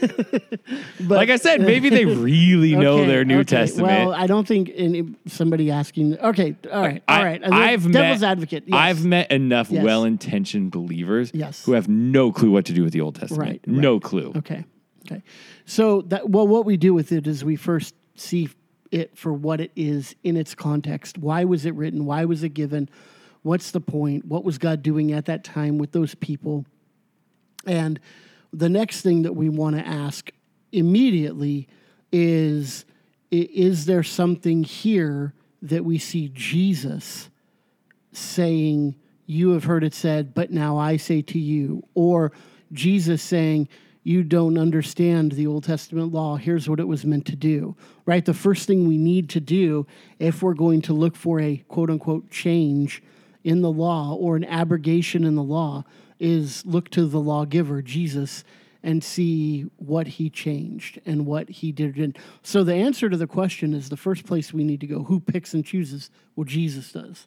but, 0.00 0.60
Like 1.00 1.30
I 1.30 1.36
said, 1.36 1.60
maybe 1.60 1.90
they 1.90 2.04
really 2.04 2.74
know 2.76 2.98
Okay, 2.98 3.06
their 3.06 3.24
New 3.24 3.40
okay. 3.40 3.56
Testament. 3.56 3.88
Well, 3.88 4.12
I 4.14 4.26
don't 4.26 4.46
think 4.46 4.70
any, 4.74 5.14
somebody 5.26 5.70
asking. 5.70 6.18
Okay, 6.18 6.56
all 6.72 6.80
right, 6.82 7.02
all 7.06 7.16
I- 7.20 7.24
right. 7.24 7.44
I've 7.44 7.90
devil's 7.90 8.20
met, 8.22 8.30
advocate. 8.30 8.64
Yes. 8.66 8.76
I've 8.76 9.04
met 9.04 9.30
enough 9.30 9.70
Yes. 9.70 9.84
well-intentioned 9.84 10.70
believers 10.70 11.30
Yes. 11.34 11.64
who 11.64 11.72
have 11.72 11.88
no 11.88 12.32
clue 12.32 12.50
what 12.50 12.64
to 12.66 12.72
do 12.72 12.82
with 12.82 12.92
the 12.92 13.00
Old 13.00 13.16
Testament. 13.16 13.48
Right, 13.50 13.66
No 13.66 14.00
clue. 14.00 14.32
Okay. 14.36 14.64
Okay. 15.06 15.22
So 15.66 16.00
that 16.02 16.30
well, 16.30 16.46
what 16.48 16.64
we 16.64 16.76
do 16.78 16.94
with 16.94 17.12
it 17.12 17.26
is 17.26 17.44
we 17.44 17.56
first 17.56 17.94
see 18.16 18.48
it 18.90 19.16
for 19.18 19.32
what 19.34 19.60
it 19.60 19.70
is 19.76 20.14
in 20.24 20.36
its 20.36 20.54
context. 20.54 21.18
Why 21.18 21.44
was 21.44 21.66
it 21.66 21.74
written? 21.74 22.06
Why 22.06 22.24
was 22.24 22.42
it 22.42 22.50
given? 22.50 22.88
What's 23.42 23.70
the 23.72 23.80
point? 23.80 24.24
What 24.24 24.44
was 24.44 24.56
God 24.56 24.82
doing 24.82 25.12
at 25.12 25.26
that 25.26 25.44
time 25.44 25.76
with 25.76 25.92
those 25.92 26.14
people? 26.14 26.64
And 27.66 28.00
the 28.54 28.68
next 28.68 29.02
thing 29.02 29.22
that 29.22 29.34
we 29.34 29.48
want 29.48 29.76
to 29.76 29.86
ask 29.86 30.30
immediately 30.72 31.68
is 32.12 32.84
is 33.30 33.86
there 33.86 34.04
something 34.04 34.62
here 34.62 35.34
that 35.60 35.84
we 35.84 35.98
see 35.98 36.30
Jesus 36.32 37.30
saying, 38.12 38.94
You 39.26 39.50
have 39.50 39.64
heard 39.64 39.82
it 39.82 39.94
said, 39.94 40.34
but 40.34 40.52
now 40.52 40.78
I 40.78 40.98
say 40.98 41.20
to 41.22 41.38
you? 41.38 41.82
Or 41.94 42.30
Jesus 42.72 43.22
saying, 43.22 43.68
You 44.04 44.22
don't 44.22 44.56
understand 44.56 45.32
the 45.32 45.48
Old 45.48 45.64
Testament 45.64 46.12
law. 46.12 46.36
Here's 46.36 46.68
what 46.68 46.78
it 46.78 46.86
was 46.86 47.04
meant 47.04 47.26
to 47.26 47.36
do, 47.36 47.74
right? 48.06 48.24
The 48.24 48.34
first 48.34 48.68
thing 48.68 48.86
we 48.86 48.98
need 48.98 49.28
to 49.30 49.40
do 49.40 49.84
if 50.20 50.42
we're 50.42 50.54
going 50.54 50.82
to 50.82 50.92
look 50.92 51.16
for 51.16 51.40
a 51.40 51.56
quote 51.66 51.90
unquote 51.90 52.30
change 52.30 53.02
in 53.42 53.62
the 53.62 53.72
law 53.72 54.14
or 54.14 54.36
an 54.36 54.44
abrogation 54.44 55.24
in 55.24 55.34
the 55.34 55.42
law 55.42 55.82
is 56.18 56.64
look 56.64 56.90
to 56.90 57.06
the 57.06 57.20
lawgiver, 57.20 57.82
Jesus, 57.82 58.44
and 58.82 59.02
see 59.02 59.62
what 59.76 60.06
he 60.06 60.28
changed 60.28 61.00
and 61.06 61.24
what 61.26 61.48
he 61.48 61.72
did. 61.72 61.96
And 61.96 62.18
so 62.42 62.62
the 62.62 62.74
answer 62.74 63.08
to 63.08 63.16
the 63.16 63.26
question 63.26 63.72
is 63.72 63.88
the 63.88 63.96
first 63.96 64.26
place 64.26 64.52
we 64.52 64.64
need 64.64 64.80
to 64.80 64.86
go 64.86 65.04
who 65.04 65.20
picks 65.20 65.54
and 65.54 65.64
chooses? 65.64 66.10
Well, 66.36 66.44
Jesus 66.44 66.92
does. 66.92 67.26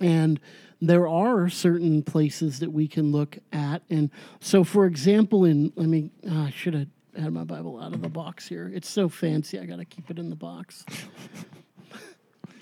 And 0.00 0.40
there 0.80 1.08
are 1.08 1.48
certain 1.48 2.02
places 2.02 2.58
that 2.58 2.72
we 2.72 2.88
can 2.88 3.12
look 3.12 3.38
at. 3.52 3.82
And 3.88 4.10
so, 4.40 4.64
for 4.64 4.84
example, 4.84 5.44
in, 5.44 5.72
let 5.76 5.88
me, 5.88 6.10
ah, 6.28 6.46
I 6.46 6.50
should 6.50 6.74
have 6.74 6.88
had 7.16 7.32
my 7.32 7.44
Bible 7.44 7.80
out 7.80 7.94
of 7.94 8.02
the 8.02 8.08
box 8.08 8.48
here. 8.48 8.70
It's 8.74 8.90
so 8.90 9.08
fancy, 9.08 9.58
I 9.58 9.64
got 9.64 9.76
to 9.76 9.84
keep 9.84 10.10
it 10.10 10.18
in 10.18 10.28
the 10.28 10.36
box. 10.36 10.84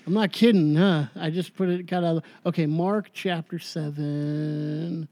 I'm 0.05 0.13
not 0.13 0.31
kidding, 0.31 0.75
huh? 0.75 1.05
I 1.15 1.29
just 1.29 1.55
put 1.55 1.69
it 1.69 1.87
kind 1.87 2.05
of, 2.05 2.23
okay, 2.45 2.65
Mark 2.65 3.11
chapter 3.13 3.59
7. 3.59 5.07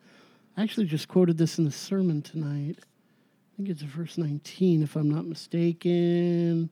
I 0.57 0.61
actually 0.61 0.87
just 0.87 1.07
quoted 1.07 1.37
this 1.37 1.59
in 1.59 1.65
the 1.65 1.71
sermon 1.71 2.21
tonight. 2.21 2.77
I 2.79 3.57
think 3.57 3.69
it's 3.69 3.83
verse 3.83 4.17
19, 4.17 4.81
if 4.81 4.95
I'm 4.95 5.09
not 5.09 5.25
mistaken. 5.25 6.71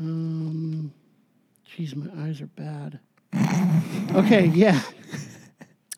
Um, 0.00 0.92
geez, 1.64 1.94
my 1.94 2.10
eyes 2.24 2.40
are 2.40 2.46
bad. 2.46 2.98
Okay, 4.14 4.46
yeah. 4.54 4.80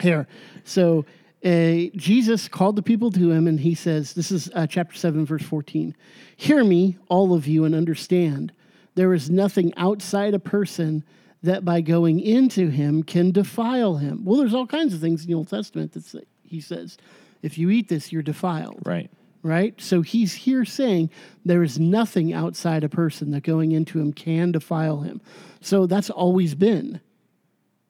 Here. 0.03 0.27
So 0.65 1.05
uh, 1.45 1.91
Jesus 1.95 2.49
called 2.49 2.75
the 2.75 2.83
people 2.83 3.13
to 3.13 3.31
him, 3.31 3.47
and 3.47 3.61
he 3.61 3.77
says, 3.77 4.15
This 4.15 4.33
is 4.33 4.51
uh, 4.55 4.67
chapter 4.67 4.97
7, 4.97 5.25
verse 5.25 5.45
14. 5.45 5.95
Hear 6.37 6.65
me, 6.65 6.99
all 7.09 7.35
of 7.35 7.47
you, 7.47 7.65
and 7.65 7.75
understand. 7.75 8.53
There 8.97 9.15
is 9.15 9.31
nothing 9.31 9.73
outside 9.77 10.35
a 10.35 10.41
person 10.41 11.05
that 11.43 11.65
by 11.65 11.81
going 11.81 12.21
into 12.21 12.69
him 12.69 13.03
can 13.03 13.31
defile 13.31 13.97
him. 13.97 14.25
Well, 14.25 14.39
there's 14.39 14.55
all 14.55 14.67
kinds 14.67 14.93
of 14.95 15.01
things 15.01 15.23
in 15.23 15.29
the 15.29 15.35
Old 15.35 15.49
Testament 15.49 15.93
that 15.93 16.27
he 16.43 16.61
says, 16.61 16.99
if 17.43 17.57
you 17.57 17.71
eat 17.71 17.89
this, 17.89 18.13
you're 18.13 18.23
defiled 18.23 18.81
Right. 18.85 19.11
right? 19.43 19.81
So 19.81 20.03
he's 20.03 20.35
here 20.35 20.65
saying 20.65 21.11
there 21.45 21.63
is 21.63 21.79
nothing 21.79 22.33
outside 22.33 22.85
a 22.85 22.89
person 22.89 23.31
that 23.31 23.43
going 23.43 23.73
into 23.73 23.99
him 23.99 24.13
can 24.13 24.53
defile 24.53 25.01
him. 25.01 25.23
So 25.61 25.87
that's 25.87 26.11
always 26.11 26.55
been 26.55 27.01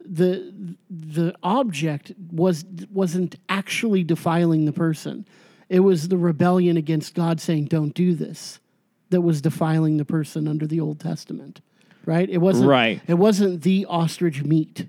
the 0.04 0.76
the 0.88 1.34
object 1.42 2.12
was 2.32 2.64
wasn't 2.90 3.36
actually 3.48 4.02
defiling 4.02 4.64
the 4.64 4.72
person. 4.72 5.26
It 5.68 5.80
was 5.80 6.08
the 6.08 6.16
rebellion 6.16 6.76
against 6.76 7.14
God 7.14 7.40
saying 7.40 7.66
don't 7.66 7.94
do 7.94 8.14
this 8.14 8.58
that 9.10 9.20
was 9.20 9.40
defiling 9.40 9.98
the 9.98 10.04
person 10.04 10.48
under 10.48 10.66
the 10.66 10.80
Old 10.80 11.00
Testament. 11.00 11.60
Right? 12.06 12.28
It 12.28 12.38
wasn't 12.38 12.68
Right. 12.68 13.00
it 13.06 13.14
wasn't 13.18 13.62
the 13.62 13.86
ostrich 13.86 14.42
meat 14.44 14.86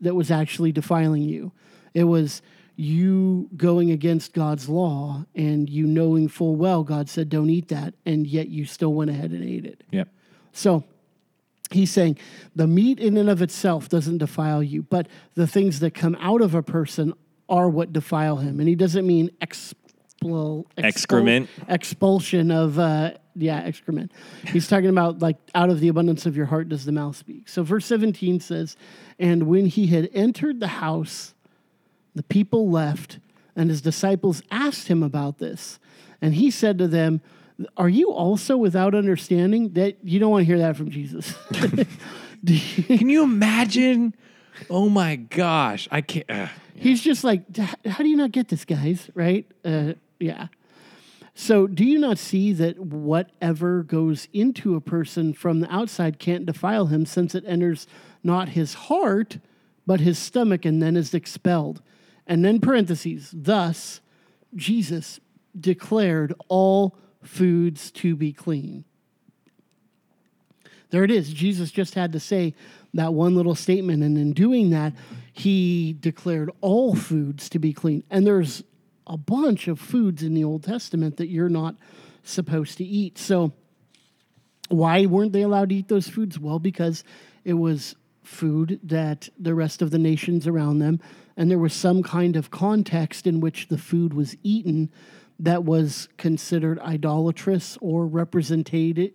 that 0.00 0.14
was 0.14 0.30
actually 0.30 0.72
defiling 0.72 1.22
you. 1.22 1.52
It 1.94 2.04
was 2.04 2.42
you 2.78 3.48
going 3.56 3.90
against 3.90 4.34
God's 4.34 4.68
law 4.68 5.24
and 5.34 5.68
you 5.70 5.86
knowing 5.86 6.28
full 6.28 6.56
well 6.56 6.82
God 6.82 7.08
said 7.08 7.28
don't 7.28 7.48
eat 7.50 7.68
that, 7.68 7.94
and 8.04 8.26
yet 8.26 8.48
you 8.48 8.64
still 8.66 8.92
went 8.92 9.10
ahead 9.10 9.30
and 9.30 9.42
ate 9.42 9.64
it. 9.64 9.82
Yep. 9.92 10.08
So 10.52 10.84
he's 11.70 11.90
saying 11.90 12.18
the 12.54 12.66
meat 12.66 12.98
in 13.00 13.16
and 13.16 13.28
of 13.30 13.40
itself 13.42 13.88
doesn't 13.88 14.18
defile 14.18 14.62
you, 14.62 14.82
but 14.82 15.08
the 15.34 15.46
things 15.46 15.80
that 15.80 15.92
come 15.94 16.16
out 16.20 16.40
of 16.42 16.54
a 16.54 16.62
person 16.62 17.12
are 17.48 17.68
what 17.68 17.92
defile 17.92 18.36
him. 18.38 18.60
And 18.60 18.68
he 18.68 18.74
doesn't 18.74 19.06
mean 19.06 19.30
expul- 19.40 20.64
Excrement. 20.76 21.48
expulsion 21.68 22.50
of, 22.50 22.78
uh, 22.78 23.12
yeah, 23.36 23.60
excrement. 23.60 24.12
He's 24.46 24.68
talking 24.68 24.88
about 24.88 25.20
like 25.20 25.36
out 25.54 25.70
of 25.70 25.80
the 25.80 25.88
abundance 25.88 26.26
of 26.26 26.36
your 26.36 26.46
heart 26.46 26.68
does 26.68 26.84
the 26.84 26.92
mouth 26.92 27.16
speak. 27.16 27.48
So 27.48 27.62
verse 27.62 27.86
17 27.86 28.40
says, 28.40 28.76
And 29.18 29.44
when 29.44 29.66
he 29.66 29.88
had 29.88 30.08
entered 30.12 30.60
the 30.60 30.68
house, 30.68 31.34
the 32.14 32.22
people 32.22 32.70
left, 32.70 33.18
and 33.54 33.70
his 33.70 33.80
disciples 33.82 34.42
asked 34.50 34.88
him 34.88 35.02
about 35.02 35.38
this. 35.38 35.78
And 36.20 36.34
he 36.34 36.50
said 36.50 36.78
to 36.78 36.88
them, 36.88 37.20
Are 37.76 37.88
you 37.88 38.10
also 38.10 38.56
without 38.56 38.94
understanding? 38.94 39.74
That 39.74 39.98
you 40.02 40.18
don't 40.18 40.30
want 40.30 40.42
to 40.42 40.46
hear 40.46 40.58
that 40.58 40.76
from 40.76 40.90
Jesus. 40.90 41.34
Can 42.46 43.08
you 43.08 43.22
imagine? 43.22 44.14
Oh 44.70 44.88
my 44.88 45.16
gosh. 45.16 45.88
I 45.90 46.00
can't. 46.00 46.30
Uh, 46.30 46.48
He's 46.74 47.02
just 47.02 47.24
like, 47.24 47.56
How 47.56 48.02
do 48.02 48.08
you 48.08 48.16
not 48.16 48.32
get 48.32 48.48
this, 48.48 48.64
guys? 48.64 49.10
Right? 49.14 49.46
Uh, 49.64 49.94
yeah. 50.18 50.48
So, 51.38 51.66
do 51.66 51.84
you 51.84 51.98
not 51.98 52.16
see 52.16 52.54
that 52.54 52.78
whatever 52.78 53.82
goes 53.82 54.26
into 54.32 54.74
a 54.74 54.80
person 54.80 55.34
from 55.34 55.60
the 55.60 55.70
outside 55.70 56.18
can't 56.18 56.46
defile 56.46 56.86
him, 56.86 57.04
since 57.04 57.34
it 57.34 57.44
enters 57.46 57.86
not 58.24 58.48
his 58.48 58.72
heart, 58.72 59.36
but 59.86 60.00
his 60.00 60.18
stomach, 60.18 60.64
and 60.64 60.82
then 60.82 60.96
is 60.96 61.12
expelled? 61.12 61.82
And 62.26 62.42
then, 62.42 62.58
parentheses, 62.58 63.30
thus 63.34 64.00
Jesus 64.54 65.20
declared 65.60 66.32
all 66.48 66.96
foods 67.22 67.90
to 67.90 68.16
be 68.16 68.32
clean. 68.32 68.86
There 70.88 71.04
it 71.04 71.10
is. 71.10 71.30
Jesus 71.30 71.70
just 71.70 71.94
had 71.94 72.12
to 72.12 72.20
say 72.20 72.54
that 72.94 73.12
one 73.12 73.36
little 73.36 73.54
statement. 73.54 74.02
And 74.02 74.16
in 74.16 74.32
doing 74.32 74.70
that, 74.70 74.94
he 75.34 75.98
declared 76.00 76.50
all 76.62 76.96
foods 76.96 77.50
to 77.50 77.58
be 77.58 77.74
clean. 77.74 78.04
And 78.08 78.26
there's 78.26 78.62
a 79.06 79.16
bunch 79.16 79.68
of 79.68 79.78
foods 79.78 80.22
in 80.22 80.34
the 80.34 80.44
Old 80.44 80.64
Testament 80.64 81.16
that 81.16 81.28
you're 81.28 81.48
not 81.48 81.76
supposed 82.22 82.78
to 82.78 82.84
eat. 82.84 83.18
So, 83.18 83.52
why 84.68 85.06
weren't 85.06 85.32
they 85.32 85.42
allowed 85.42 85.68
to 85.68 85.76
eat 85.76 85.88
those 85.88 86.08
foods? 86.08 86.38
Well, 86.38 86.58
because 86.58 87.04
it 87.44 87.54
was 87.54 87.94
food 88.24 88.80
that 88.82 89.28
the 89.38 89.54
rest 89.54 89.80
of 89.80 89.90
the 89.92 89.98
nations 89.98 90.46
around 90.46 90.80
them, 90.80 91.00
and 91.36 91.50
there 91.50 91.58
was 91.58 91.72
some 91.72 92.02
kind 92.02 92.34
of 92.34 92.50
context 92.50 93.26
in 93.26 93.40
which 93.40 93.68
the 93.68 93.78
food 93.78 94.12
was 94.12 94.36
eaten 94.42 94.90
that 95.38 95.64
was 95.64 96.08
considered 96.16 96.80
idolatrous 96.80 97.78
or 97.80 98.06
represented 98.06 99.14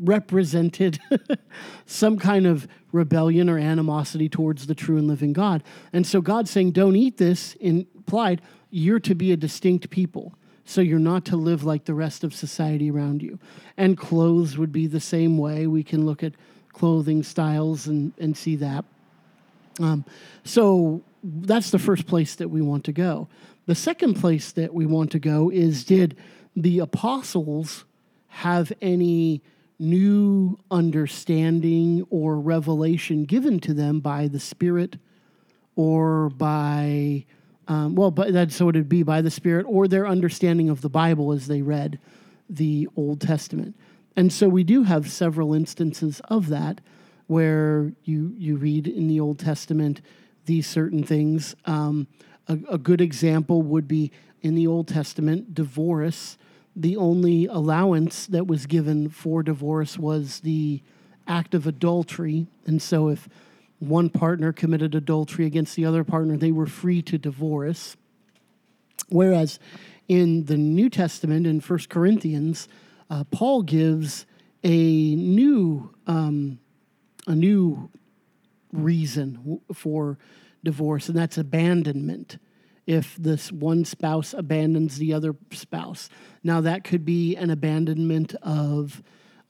represented 0.00 0.98
some 1.86 2.18
kind 2.18 2.46
of 2.46 2.66
rebellion 2.92 3.48
or 3.48 3.58
animosity 3.58 4.28
towards 4.28 4.66
the 4.66 4.74
true 4.74 4.96
and 4.96 5.06
living 5.06 5.32
God. 5.32 5.62
And 5.92 6.06
so 6.06 6.20
God's 6.20 6.50
saying, 6.50 6.72
don't 6.72 6.96
eat 6.96 7.18
this, 7.18 7.54
implied, 7.60 8.40
you're 8.70 9.00
to 9.00 9.14
be 9.14 9.32
a 9.32 9.36
distinct 9.36 9.90
people. 9.90 10.34
So 10.64 10.80
you're 10.80 10.98
not 10.98 11.24
to 11.26 11.36
live 11.36 11.64
like 11.64 11.84
the 11.84 11.94
rest 11.94 12.24
of 12.24 12.34
society 12.34 12.90
around 12.90 13.22
you. 13.22 13.38
And 13.76 13.98
clothes 13.98 14.56
would 14.56 14.72
be 14.72 14.86
the 14.86 15.00
same 15.00 15.36
way. 15.36 15.66
We 15.66 15.82
can 15.82 16.06
look 16.06 16.22
at 16.22 16.34
clothing 16.72 17.22
styles 17.22 17.86
and, 17.86 18.12
and 18.18 18.36
see 18.36 18.56
that. 18.56 18.84
Um, 19.80 20.04
so 20.44 21.02
that's 21.22 21.70
the 21.70 21.78
first 21.78 22.06
place 22.06 22.36
that 22.36 22.48
we 22.48 22.62
want 22.62 22.84
to 22.84 22.92
go. 22.92 23.28
The 23.66 23.74
second 23.74 24.14
place 24.14 24.52
that 24.52 24.72
we 24.72 24.86
want 24.86 25.10
to 25.12 25.18
go 25.18 25.50
is 25.50 25.84
did 25.84 26.16
the 26.56 26.78
apostles 26.78 27.84
have 28.28 28.72
any 28.80 29.42
new 29.80 30.58
understanding 30.70 32.06
or 32.10 32.38
revelation 32.38 33.24
given 33.24 33.58
to 33.58 33.72
them 33.72 34.00
by 34.00 34.28
the 34.28 34.38
Spirit 34.38 34.98
or 35.74 36.28
by, 36.30 37.24
um, 37.66 37.94
well, 37.94 38.10
but 38.10 38.32
that's 38.32 38.54
so 38.54 38.68
it'd 38.68 38.88
be 38.88 39.02
by 39.02 39.22
the 39.22 39.30
Spirit 39.30 39.64
or 39.68 39.88
their 39.88 40.06
understanding 40.06 40.68
of 40.68 40.82
the 40.82 40.90
Bible 40.90 41.32
as 41.32 41.46
they 41.46 41.62
read 41.62 41.98
the 42.48 42.86
Old 42.94 43.20
Testament. 43.20 43.74
And 44.16 44.30
so 44.30 44.48
we 44.48 44.64
do 44.64 44.82
have 44.82 45.10
several 45.10 45.54
instances 45.54 46.20
of 46.28 46.48
that 46.48 46.82
where 47.26 47.92
you, 48.04 48.34
you 48.36 48.56
read 48.56 48.86
in 48.86 49.08
the 49.08 49.18
Old 49.18 49.38
Testament 49.38 50.02
these 50.44 50.66
certain 50.66 51.04
things. 51.04 51.54
Um, 51.64 52.06
a, 52.48 52.58
a 52.70 52.78
good 52.78 53.00
example 53.00 53.62
would 53.62 53.88
be 53.88 54.12
in 54.42 54.56
the 54.56 54.66
Old 54.66 54.88
Testament, 54.88 55.54
divorce 55.54 56.36
the 56.80 56.96
only 56.96 57.46
allowance 57.46 58.26
that 58.26 58.46
was 58.46 58.66
given 58.66 59.10
for 59.10 59.42
divorce 59.42 59.98
was 59.98 60.40
the 60.40 60.82
act 61.26 61.54
of 61.54 61.66
adultery. 61.66 62.46
And 62.66 62.80
so 62.80 63.08
if 63.08 63.28
one 63.78 64.08
partner 64.08 64.52
committed 64.52 64.94
adultery 64.94 65.44
against 65.46 65.76
the 65.76 65.84
other 65.84 66.04
partner, 66.04 66.36
they 66.36 66.52
were 66.52 66.66
free 66.66 67.02
to 67.02 67.18
divorce. 67.18 67.96
Whereas 69.08 69.58
in 70.08 70.46
the 70.46 70.56
New 70.56 70.88
Testament, 70.88 71.46
in 71.46 71.60
First 71.60 71.90
Corinthians, 71.90 72.66
uh, 73.10 73.24
Paul 73.24 73.62
gives 73.62 74.24
a 74.64 75.14
new 75.14 75.94
um, 76.06 76.58
a 77.26 77.34
new 77.34 77.90
reason 78.72 79.60
for 79.72 80.18
divorce, 80.64 81.08
and 81.08 81.16
that's 81.16 81.38
abandonment 81.38 82.38
if 82.90 83.14
this 83.14 83.52
one 83.52 83.84
spouse 83.84 84.34
abandons 84.34 84.98
the 84.98 85.12
other 85.12 85.36
spouse. 85.52 86.08
Now, 86.42 86.60
that 86.62 86.82
could 86.82 87.04
be 87.04 87.36
an 87.36 87.48
abandonment 87.48 88.34
of, 88.42 89.00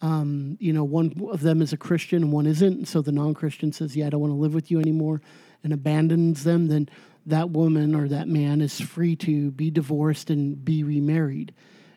um, 0.02 0.58
you 0.60 0.74
know, 0.74 0.84
one 0.84 1.14
of 1.32 1.40
them 1.40 1.62
is 1.62 1.72
a 1.72 1.78
Christian 1.78 2.24
and 2.24 2.32
one 2.32 2.46
isn't. 2.46 2.86
So 2.86 3.00
the 3.00 3.12
non 3.12 3.32
Christian 3.32 3.72
says, 3.72 3.96
Yeah, 3.96 4.08
I 4.08 4.10
don't 4.10 4.20
want 4.20 4.32
to 4.32 4.36
live 4.36 4.52
with 4.52 4.70
you 4.70 4.78
anymore, 4.78 5.22
and 5.64 5.72
abandons 5.72 6.44
them. 6.44 6.68
Then 6.68 6.90
that 7.24 7.48
woman 7.48 7.94
or 7.94 8.08
that 8.08 8.28
man 8.28 8.60
is 8.60 8.78
free 8.78 9.16
to 9.16 9.50
be 9.52 9.70
divorced 9.70 10.28
and 10.28 10.62
be 10.62 10.84
remarried. 10.84 11.54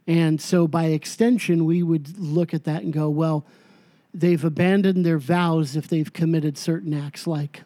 And 0.07 0.39
so, 0.39 0.65
by 0.65 0.85
extension, 0.85 1.65
we 1.65 1.83
would 1.83 2.17
look 2.17 2.53
at 2.53 2.63
that 2.63 2.83
and 2.83 2.93
go, 2.93 3.09
Well, 3.09 3.45
they've 4.13 4.45
abandoned 4.45 5.05
their 5.05 5.19
vows 5.19 5.75
if 5.75 5.89
they've 5.89 6.13
committed 6.13 6.57
certain 6.57 6.93
acts 6.93 7.27
like 7.27 7.63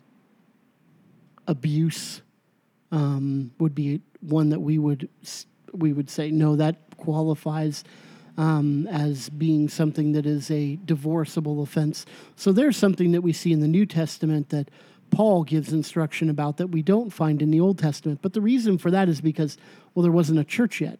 abuse 1.45 2.23
um, 2.91 3.51
would 3.59 3.75
be 3.75 4.01
one 4.21 4.49
that 4.49 4.59
we 4.59 4.77
would 4.77 5.09
we 5.73 5.93
would 5.93 6.09
say 6.09 6.31
no 6.31 6.55
that 6.55 6.77
qualifies 6.97 7.83
um, 8.37 8.87
as 8.87 9.29
being 9.29 9.67
something 9.67 10.11
that 10.13 10.25
is 10.25 10.49
a 10.51 10.77
divorceable 10.85 11.61
offense. 11.61 12.05
So 12.35 12.51
there's 12.51 12.77
something 12.77 13.11
that 13.11 13.21
we 13.21 13.33
see 13.33 13.51
in 13.51 13.61
the 13.61 13.67
New 13.67 13.85
Testament 13.85 14.49
that 14.49 14.69
Paul 15.09 15.43
gives 15.43 15.73
instruction 15.73 16.29
about 16.29 16.57
that 16.57 16.67
we 16.67 16.81
don't 16.81 17.11
find 17.11 17.41
in 17.41 17.51
the 17.51 17.59
Old 17.59 17.79
Testament. 17.79 18.19
But 18.21 18.33
the 18.33 18.41
reason 18.41 18.77
for 18.77 18.91
that 18.91 19.09
is 19.09 19.21
because 19.21 19.57
well 19.93 20.03
there 20.03 20.11
wasn't 20.11 20.39
a 20.39 20.43
church 20.43 20.81
yet, 20.81 20.99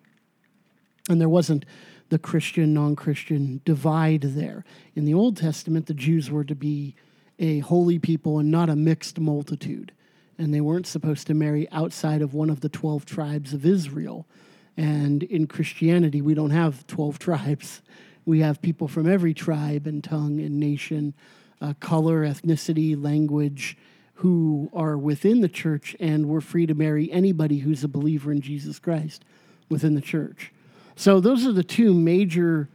and 1.09 1.21
there 1.21 1.29
wasn't 1.29 1.65
the 2.09 2.19
Christian 2.19 2.73
non 2.73 2.95
Christian 2.95 3.61
divide 3.65 4.21
there. 4.21 4.63
In 4.95 5.05
the 5.05 5.13
Old 5.13 5.37
Testament, 5.37 5.85
the 5.85 5.93
Jews 5.93 6.31
were 6.31 6.45
to 6.45 6.55
be 6.55 6.95
a 7.39 7.59
holy 7.59 7.99
people 7.99 8.39
and 8.39 8.49
not 8.49 8.69
a 8.69 8.75
mixed 8.75 9.19
multitude 9.19 9.91
and 10.37 10.53
they 10.53 10.61
weren't 10.61 10.87
supposed 10.87 11.27
to 11.27 11.33
marry 11.33 11.69
outside 11.71 12.21
of 12.21 12.33
one 12.33 12.49
of 12.49 12.61
the 12.61 12.69
12 12.69 13.05
tribes 13.05 13.53
of 13.53 13.65
Israel. 13.65 14.27
And 14.75 15.23
in 15.23 15.47
Christianity, 15.47 16.21
we 16.21 16.33
don't 16.33 16.51
have 16.51 16.85
12 16.87 17.19
tribes. 17.19 17.81
We 18.25 18.41
have 18.41 18.61
people 18.61 18.87
from 18.87 19.07
every 19.11 19.33
tribe 19.33 19.87
and 19.87 20.03
tongue 20.03 20.39
and 20.39 20.59
nation, 20.59 21.13
uh, 21.61 21.73
color, 21.79 22.23
ethnicity, 22.23 23.01
language, 23.01 23.77
who 24.15 24.69
are 24.73 24.97
within 24.97 25.41
the 25.41 25.47
church, 25.47 25.95
and 25.99 26.27
we're 26.27 26.41
free 26.41 26.65
to 26.65 26.73
marry 26.73 27.11
anybody 27.11 27.59
who's 27.59 27.83
a 27.83 27.87
believer 27.87 28.31
in 28.31 28.41
Jesus 28.41 28.79
Christ 28.79 29.23
within 29.69 29.93
the 29.93 30.01
church. 30.01 30.51
So 30.95 31.19
those 31.19 31.45
are 31.45 31.51
the 31.51 31.63
two 31.63 31.93
major 31.93 32.67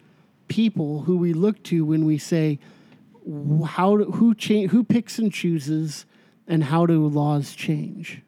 people 0.47 1.03
who 1.03 1.17
we 1.17 1.33
look 1.33 1.63
to 1.65 1.85
when 1.85 2.05
we 2.05 2.19
say, 2.19 2.61
how 3.67 3.97
who 3.97 4.35
cha- 4.35 4.69
who 4.69 4.85
picks 4.85 5.19
and 5.19 5.33
chooses 5.33 6.07
and 6.47 6.65
how 6.65 6.87
do 6.87 7.07
laws 7.07 7.55
change? 7.55 8.23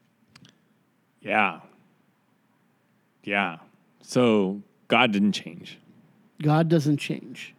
Yeah. 1.20 1.60
Yeah. 3.22 3.58
So 4.02 4.62
God 4.88 5.12
didn't 5.12 5.32
change. 5.32 5.78
God 6.42 6.68
doesn't 6.68 6.98
change. 6.98 7.54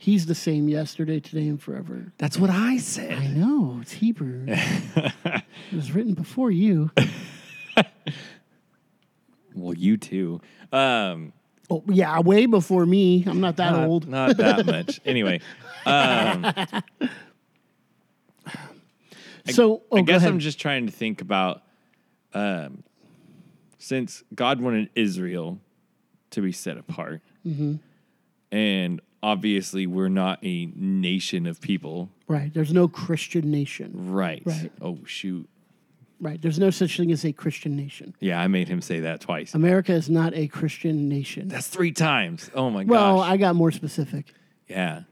He's 0.00 0.26
the 0.26 0.34
same 0.34 0.68
yesterday, 0.68 1.18
today, 1.18 1.48
and 1.48 1.60
forever. 1.60 2.12
That's 2.18 2.38
what 2.38 2.50
I 2.50 2.76
said. 2.78 3.18
I 3.18 3.26
know. 3.26 3.78
It's 3.82 3.92
Hebrew. 3.92 4.44
it 4.46 5.42
was 5.72 5.90
written 5.92 6.14
before 6.14 6.52
you. 6.52 6.92
well, 9.56 9.74
you 9.74 9.96
too. 9.96 10.40
Um, 10.72 11.32
oh, 11.68 11.82
yeah, 11.88 12.20
way 12.20 12.46
before 12.46 12.86
me. 12.86 13.24
I'm 13.26 13.40
not 13.40 13.56
that 13.56 13.72
not, 13.72 13.88
old. 13.88 14.06
Not 14.08 14.36
that 14.36 14.66
much. 14.66 15.00
Anyway. 15.04 15.40
Um, 15.84 16.54
so 19.50 19.82
oh, 19.90 19.98
I 19.98 20.02
guess 20.02 20.24
I'm 20.24 20.38
just 20.38 20.60
trying 20.60 20.86
to 20.86 20.92
think 20.92 21.20
about 21.20 21.62
um, 22.34 22.82
since 23.78 24.22
God 24.34 24.60
wanted 24.60 24.90
Israel 24.94 25.60
to 26.30 26.40
be 26.40 26.52
set 26.52 26.76
apart, 26.76 27.22
mm-hmm. 27.46 27.76
and 28.52 29.00
obviously 29.22 29.86
we're 29.86 30.08
not 30.08 30.38
a 30.42 30.66
nation 30.74 31.46
of 31.46 31.60
people. 31.60 32.10
Right. 32.26 32.52
There's 32.52 32.72
no 32.72 32.88
Christian 32.88 33.50
nation. 33.50 34.12
Right. 34.12 34.42
Right. 34.44 34.72
Oh 34.80 34.98
shoot. 35.06 35.48
Right. 36.20 36.40
There's 36.40 36.58
no 36.58 36.70
such 36.70 36.96
thing 36.96 37.12
as 37.12 37.24
a 37.24 37.32
Christian 37.32 37.76
nation. 37.76 38.14
Yeah, 38.20 38.40
I 38.40 38.48
made 38.48 38.68
him 38.68 38.82
say 38.82 39.00
that 39.00 39.20
twice. 39.20 39.54
America 39.54 39.92
is 39.92 40.10
not 40.10 40.34
a 40.34 40.48
Christian 40.48 41.08
nation. 41.08 41.48
That's 41.48 41.68
three 41.68 41.92
times. 41.92 42.50
Oh 42.54 42.70
my 42.70 42.84
god. 42.84 42.90
Well, 42.90 43.20
I 43.20 43.36
got 43.36 43.54
more 43.54 43.70
specific. 43.70 44.34
Yeah. 44.66 45.02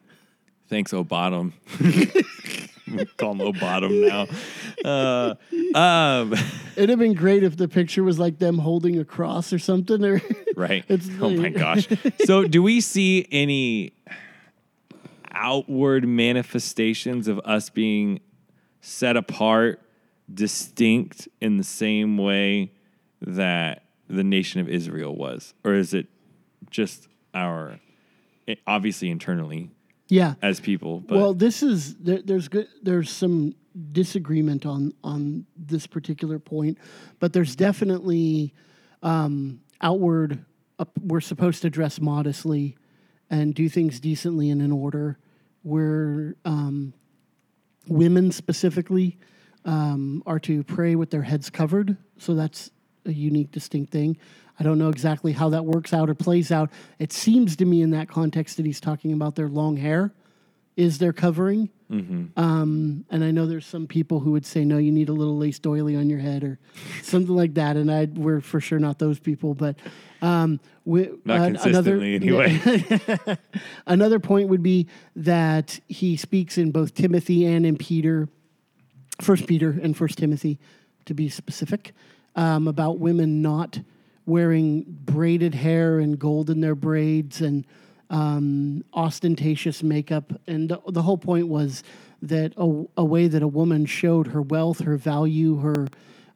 Thanks, 0.68 0.92
O'Bottom. 0.92 1.54
Call 3.16 3.32
him 3.32 3.40
O'Bottom 3.40 4.00
now. 4.00 4.26
Uh, 4.84 5.34
um, 5.74 6.32
It'd 6.76 6.90
have 6.90 6.98
been 6.98 7.14
great 7.14 7.42
if 7.42 7.56
the 7.56 7.68
picture 7.68 8.02
was 8.02 8.18
like 8.18 8.38
them 8.38 8.58
holding 8.58 8.98
a 8.98 9.04
cross 9.04 9.52
or 9.52 9.58
something. 9.58 10.04
Or 10.04 10.20
right. 10.56 10.84
oh 11.20 11.30
my 11.30 11.48
gosh. 11.48 11.88
So, 12.24 12.44
do 12.44 12.62
we 12.62 12.80
see 12.80 13.26
any 13.30 13.92
outward 15.32 16.06
manifestations 16.06 17.28
of 17.28 17.40
us 17.44 17.70
being 17.70 18.20
set 18.80 19.16
apart, 19.16 19.80
distinct 20.32 21.28
in 21.40 21.56
the 21.56 21.64
same 21.64 22.16
way 22.16 22.72
that 23.20 23.84
the 24.08 24.22
nation 24.24 24.60
of 24.60 24.68
Israel 24.68 25.16
was, 25.16 25.54
or 25.64 25.74
is 25.74 25.92
it 25.92 26.06
just 26.70 27.08
our 27.34 27.80
obviously 28.66 29.10
internally 29.10 29.70
yeah 30.08 30.34
as 30.42 30.60
people 30.60 31.00
but. 31.00 31.16
well 31.16 31.34
this 31.34 31.62
is 31.62 31.96
there, 31.96 32.20
there's 32.22 32.48
good 32.48 32.68
there's 32.82 33.10
some 33.10 33.54
disagreement 33.92 34.64
on 34.64 34.92
on 35.04 35.44
this 35.56 35.86
particular 35.86 36.38
point 36.38 36.78
but 37.20 37.32
there's 37.32 37.54
definitely 37.56 38.54
um, 39.02 39.60
outward 39.80 40.44
we're 41.02 41.20
supposed 41.20 41.62
to 41.62 41.70
dress 41.70 42.00
modestly 42.00 42.76
and 43.30 43.54
do 43.54 43.68
things 43.68 44.00
decently 44.00 44.50
and 44.50 44.62
in 44.62 44.72
order 44.72 45.18
we're 45.62 46.36
um, 46.44 46.92
women 47.88 48.30
specifically 48.30 49.18
um, 49.64 50.22
are 50.26 50.38
to 50.38 50.62
pray 50.62 50.94
with 50.94 51.10
their 51.10 51.22
heads 51.22 51.50
covered 51.50 51.96
so 52.18 52.34
that's 52.34 52.70
a 53.04 53.12
unique 53.12 53.50
distinct 53.50 53.92
thing 53.92 54.16
I 54.58 54.64
don't 54.64 54.78
know 54.78 54.88
exactly 54.88 55.32
how 55.32 55.50
that 55.50 55.64
works 55.64 55.92
out 55.92 56.08
or 56.08 56.14
plays 56.14 56.50
out. 56.50 56.70
It 56.98 57.12
seems 57.12 57.56
to 57.56 57.64
me 57.64 57.82
in 57.82 57.90
that 57.90 58.08
context 58.08 58.56
that 58.56 58.66
he's 58.66 58.80
talking 58.80 59.12
about 59.12 59.36
their 59.36 59.48
long 59.48 59.76
hair 59.76 60.12
is 60.76 60.98
their 60.98 61.12
covering. 61.12 61.70
Mm-hmm. 61.90 62.38
Um, 62.38 63.04
and 63.10 63.24
I 63.24 63.30
know 63.30 63.46
there's 63.46 63.66
some 63.66 63.86
people 63.86 64.20
who 64.20 64.32
would 64.32 64.44
say, 64.44 64.64
no, 64.64 64.76
you 64.76 64.92
need 64.92 65.08
a 65.08 65.12
little 65.12 65.36
lace 65.36 65.58
doily 65.58 65.96
on 65.96 66.10
your 66.10 66.18
head 66.18 66.44
or 66.44 66.58
something 67.02 67.34
like 67.34 67.54
that. 67.54 67.76
And 67.76 67.90
I, 67.90 68.06
we're 68.06 68.40
for 68.40 68.60
sure 68.60 68.78
not 68.78 68.98
those 68.98 69.18
people, 69.18 69.54
but 69.54 69.76
um, 70.20 70.60
we, 70.84 71.10
not 71.24 71.40
uh, 71.40 71.44
consistently 71.46 72.16
another, 72.16 72.56
anyway. 73.20 73.38
another 73.86 74.18
point 74.18 74.48
would 74.48 74.62
be 74.62 74.88
that 75.14 75.80
he 75.88 76.16
speaks 76.16 76.58
in 76.58 76.72
both 76.72 76.94
Timothy 76.94 77.46
and 77.46 77.64
in 77.64 77.76
Peter, 77.76 78.28
First 79.20 79.46
Peter 79.46 79.78
and 79.82 79.96
First 79.96 80.18
Timothy, 80.18 80.58
to 81.06 81.14
be 81.14 81.28
specific, 81.28 81.92
um, 82.34 82.68
about 82.68 82.98
women 82.98 83.40
not 83.40 83.78
wearing 84.26 84.84
braided 84.88 85.54
hair 85.54 85.98
and 86.00 86.18
gold 86.18 86.50
in 86.50 86.60
their 86.60 86.74
braids 86.74 87.40
and 87.40 87.64
um, 88.10 88.84
ostentatious 88.92 89.82
makeup. 89.82 90.32
And 90.46 90.68
the, 90.68 90.80
the, 90.88 91.02
whole 91.02 91.18
point 91.18 91.48
was 91.48 91.82
that 92.22 92.52
a, 92.56 92.84
a, 92.96 93.04
way 93.04 93.28
that 93.28 93.42
a 93.42 93.48
woman 93.48 93.86
showed 93.86 94.28
her 94.28 94.42
wealth, 94.42 94.80
her 94.80 94.96
value, 94.96 95.56
her 95.58 95.88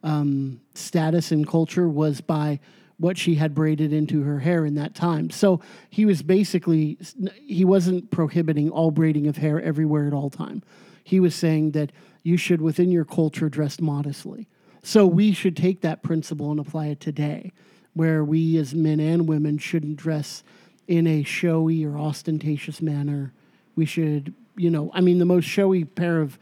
um, 0.03 0.59
status 0.73 1.31
in 1.31 1.45
culture 1.45 1.87
was 1.87 2.21
by 2.21 2.59
what 2.97 3.17
she 3.17 3.35
had 3.35 3.55
braided 3.55 3.91
into 3.91 4.21
her 4.21 4.39
hair 4.39 4.65
in 4.65 4.75
that 4.75 4.93
time. 4.93 5.29
So 5.29 5.59
he 5.89 6.05
was 6.05 6.21
basically 6.21 6.99
he 7.47 7.65
wasn't 7.65 8.11
prohibiting 8.11 8.69
all 8.69 8.91
braiding 8.91 9.27
of 9.27 9.37
hair 9.37 9.59
everywhere 9.61 10.07
at 10.07 10.13
all 10.13 10.29
time. 10.29 10.61
He 11.03 11.19
was 11.19 11.33
saying 11.33 11.71
that 11.71 11.91
you 12.23 12.37
should 12.37 12.61
within 12.61 12.91
your 12.91 13.05
culture 13.05 13.49
dress 13.49 13.81
modestly. 13.81 14.47
So 14.83 15.07
we 15.07 15.31
should 15.31 15.57
take 15.57 15.81
that 15.81 16.03
principle 16.03 16.51
and 16.51 16.59
apply 16.59 16.87
it 16.87 16.99
today, 16.99 17.51
where 17.93 18.23
we 18.23 18.57
as 18.57 18.73
men 18.73 18.99
and 18.99 19.27
women 19.27 19.57
shouldn't 19.57 19.97
dress 19.97 20.43
in 20.87 21.07
a 21.07 21.23
showy 21.23 21.83
or 21.85 21.97
ostentatious 21.97 22.81
manner. 22.81 23.33
We 23.75 23.85
should, 23.85 24.33
you 24.55 24.69
know, 24.69 24.91
I 24.93 25.01
mean, 25.01 25.19
the 25.19 25.25
most 25.25 25.45
showy 25.45 25.85
pair 25.85 26.21
of, 26.21 26.37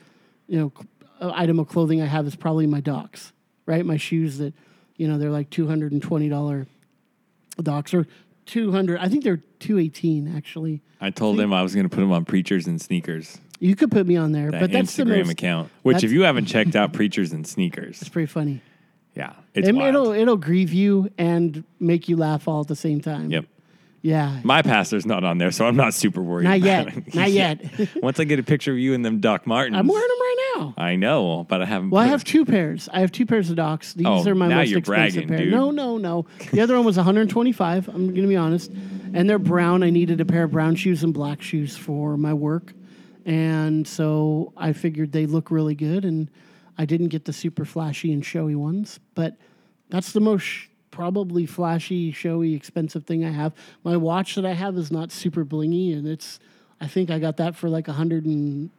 you 0.47 0.59
know, 0.59 0.71
uh, 1.21 1.31
item 1.35 1.59
of 1.59 1.67
clothing 1.67 2.01
I 2.01 2.05
have 2.05 2.25
is 2.27 2.35
probably 2.35 2.65
my 2.67 2.79
Docs, 2.81 3.33
right? 3.65 3.85
My 3.85 3.97
shoes 3.97 4.37
that, 4.37 4.53
you 4.95 5.07
know, 5.07 5.17
they're 5.17 5.29
like 5.31 5.49
two 5.49 5.67
hundred 5.67 5.91
and 5.91 6.01
twenty 6.01 6.29
dollar 6.29 6.67
Docs 7.61 7.93
or 7.93 8.07
two 8.45 8.71
hundred. 8.71 8.99
I 8.99 9.09
think 9.09 9.23
they're 9.23 9.41
two 9.59 9.77
eighteen 9.79 10.33
actually. 10.35 10.81
I 11.01 11.09
told 11.11 11.39
him 11.39 11.53
I 11.53 11.61
was 11.63 11.73
going 11.75 11.87
to 11.87 11.93
put 11.95 12.03
him 12.03 12.11
on 12.11 12.25
preachers 12.25 12.67
and 12.67 12.81
sneakers. 12.81 13.37
You 13.61 13.75
could 13.75 13.91
put 13.91 14.07
me 14.07 14.15
on 14.15 14.31
there, 14.31 14.51
That 14.51 14.61
but 14.61 14.71
that's 14.71 14.95
the 14.95 15.03
Instagram 15.03 15.25
most. 15.25 15.31
account. 15.31 15.71
Which, 15.83 16.03
if 16.03 16.11
you 16.11 16.21
haven't 16.23 16.45
checked 16.45 16.75
out 16.75 16.93
preachers 16.93 17.33
and 17.33 17.45
sneakers, 17.45 18.01
It's 18.01 18.09
pretty 18.09 18.25
funny. 18.25 18.61
Yeah, 19.19 19.33
it's 19.53 19.67
It, 19.67 19.75
wild. 19.75 19.87
it'll 19.89 20.11
it'll 20.13 20.37
grieve 20.37 20.73
you 20.73 21.09
and 21.17 21.63
make 21.79 22.07
you 22.09 22.15
laugh 22.17 22.47
all 22.47 22.61
at 22.61 22.67
the 22.67 22.75
same 22.75 23.01
time. 23.01 23.29
Yep. 23.31 23.45
Yeah. 24.01 24.39
My 24.45 24.61
pastor's 24.61 25.05
not 25.05 25.25
on 25.25 25.39
there, 25.39 25.51
so 25.51 25.65
I'm 25.67 25.75
not 25.75 25.93
super 25.93 26.21
worried. 26.21 26.45
Not 26.45 26.57
about 26.59 26.65
yet. 26.65 26.97
it. 27.07 27.15
Not 27.15 27.31
yet. 27.43 27.61
Once 28.01 28.17
I 28.17 28.23
get 28.23 28.39
a 28.39 28.43
picture 28.43 28.71
of 28.71 28.79
you 28.79 28.93
and 28.93 29.03
them 29.03 29.19
Doc 29.19 29.45
Martens, 29.45 29.75
I'm 29.75 29.87
wearing 29.87 30.07
them 30.07 30.19
right 30.21 30.53
now. 30.55 30.73
I 30.77 30.95
know, 30.95 31.45
but 31.49 31.61
I 31.61 31.65
haven't. 31.65 31.89
Well, 31.89 32.01
I 32.01 32.07
have 32.07 32.23
two 32.23 32.45
pairs. 32.45 32.87
I 32.93 33.01
have 33.01 33.11
two 33.11 33.25
pairs 33.25 33.49
of 33.49 33.57
Docs. 33.57 33.95
These 33.95 34.07
Oh, 34.07 34.25
are 34.25 34.35
my 34.35 34.47
now 34.47 34.59
most 34.59 34.69
you're 34.69 34.79
expensive 34.79 35.27
bragging, 35.27 35.27
pair. 35.27 35.37
dude. 35.39 35.51
No, 35.53 35.71
no, 35.71 35.97
no. 35.97 36.25
The 36.53 36.61
other 36.61 36.77
one 36.77 36.85
was 36.85 36.95
125. 36.95 37.89
I'm 37.89 38.07
going 38.11 38.21
to 38.21 38.27
be 38.27 38.37
honest, 38.37 38.71
and 39.13 39.29
they're 39.29 39.37
brown. 39.37 39.83
I 39.83 39.89
needed 39.89 40.21
a 40.21 40.25
pair 40.25 40.43
of 40.45 40.51
brown 40.51 40.75
shoes 40.75 41.03
and 41.03 41.13
black 41.13 41.41
shoes 41.41 41.75
for 41.75 42.15
my 42.15 42.33
work, 42.33 42.71
and 43.25 43.85
so 43.85 44.53
I 44.55 44.71
figured 44.71 45.11
they 45.11 45.25
look 45.25 45.51
really 45.51 45.75
good. 45.75 46.05
And 46.05 46.29
I 46.79 46.85
didn't 46.85 47.09
get 47.09 47.25
the 47.25 47.33
super 47.33 47.65
flashy 47.65 48.13
and 48.13 48.25
showy 48.25 48.55
ones, 48.55 49.01
but 49.13 49.35
that's 49.89 50.13
the 50.13 50.21
most 50.21 50.43
sh- 50.43 50.67
probably 50.91 51.45
flashy, 51.45 52.09
showy, 52.13 52.55
expensive 52.55 53.05
thing 53.05 53.25
I 53.25 53.31
have. 53.31 53.53
My 53.83 53.97
watch 53.97 54.35
that 54.35 54.45
I 54.45 54.53
have 54.53 54.77
is 54.77 54.89
not 54.89 55.11
super 55.11 55.43
blingy, 55.43 55.93
and 55.95 56.07
it's. 56.07 56.39
I 56.79 56.87
think 56.87 57.09
I 57.11 57.19
got 57.19 57.35
that 57.35 57.57
for 57.57 57.67
like 57.67 57.89
a 57.89 57.93
hundred 57.93 58.23
and 58.25 58.69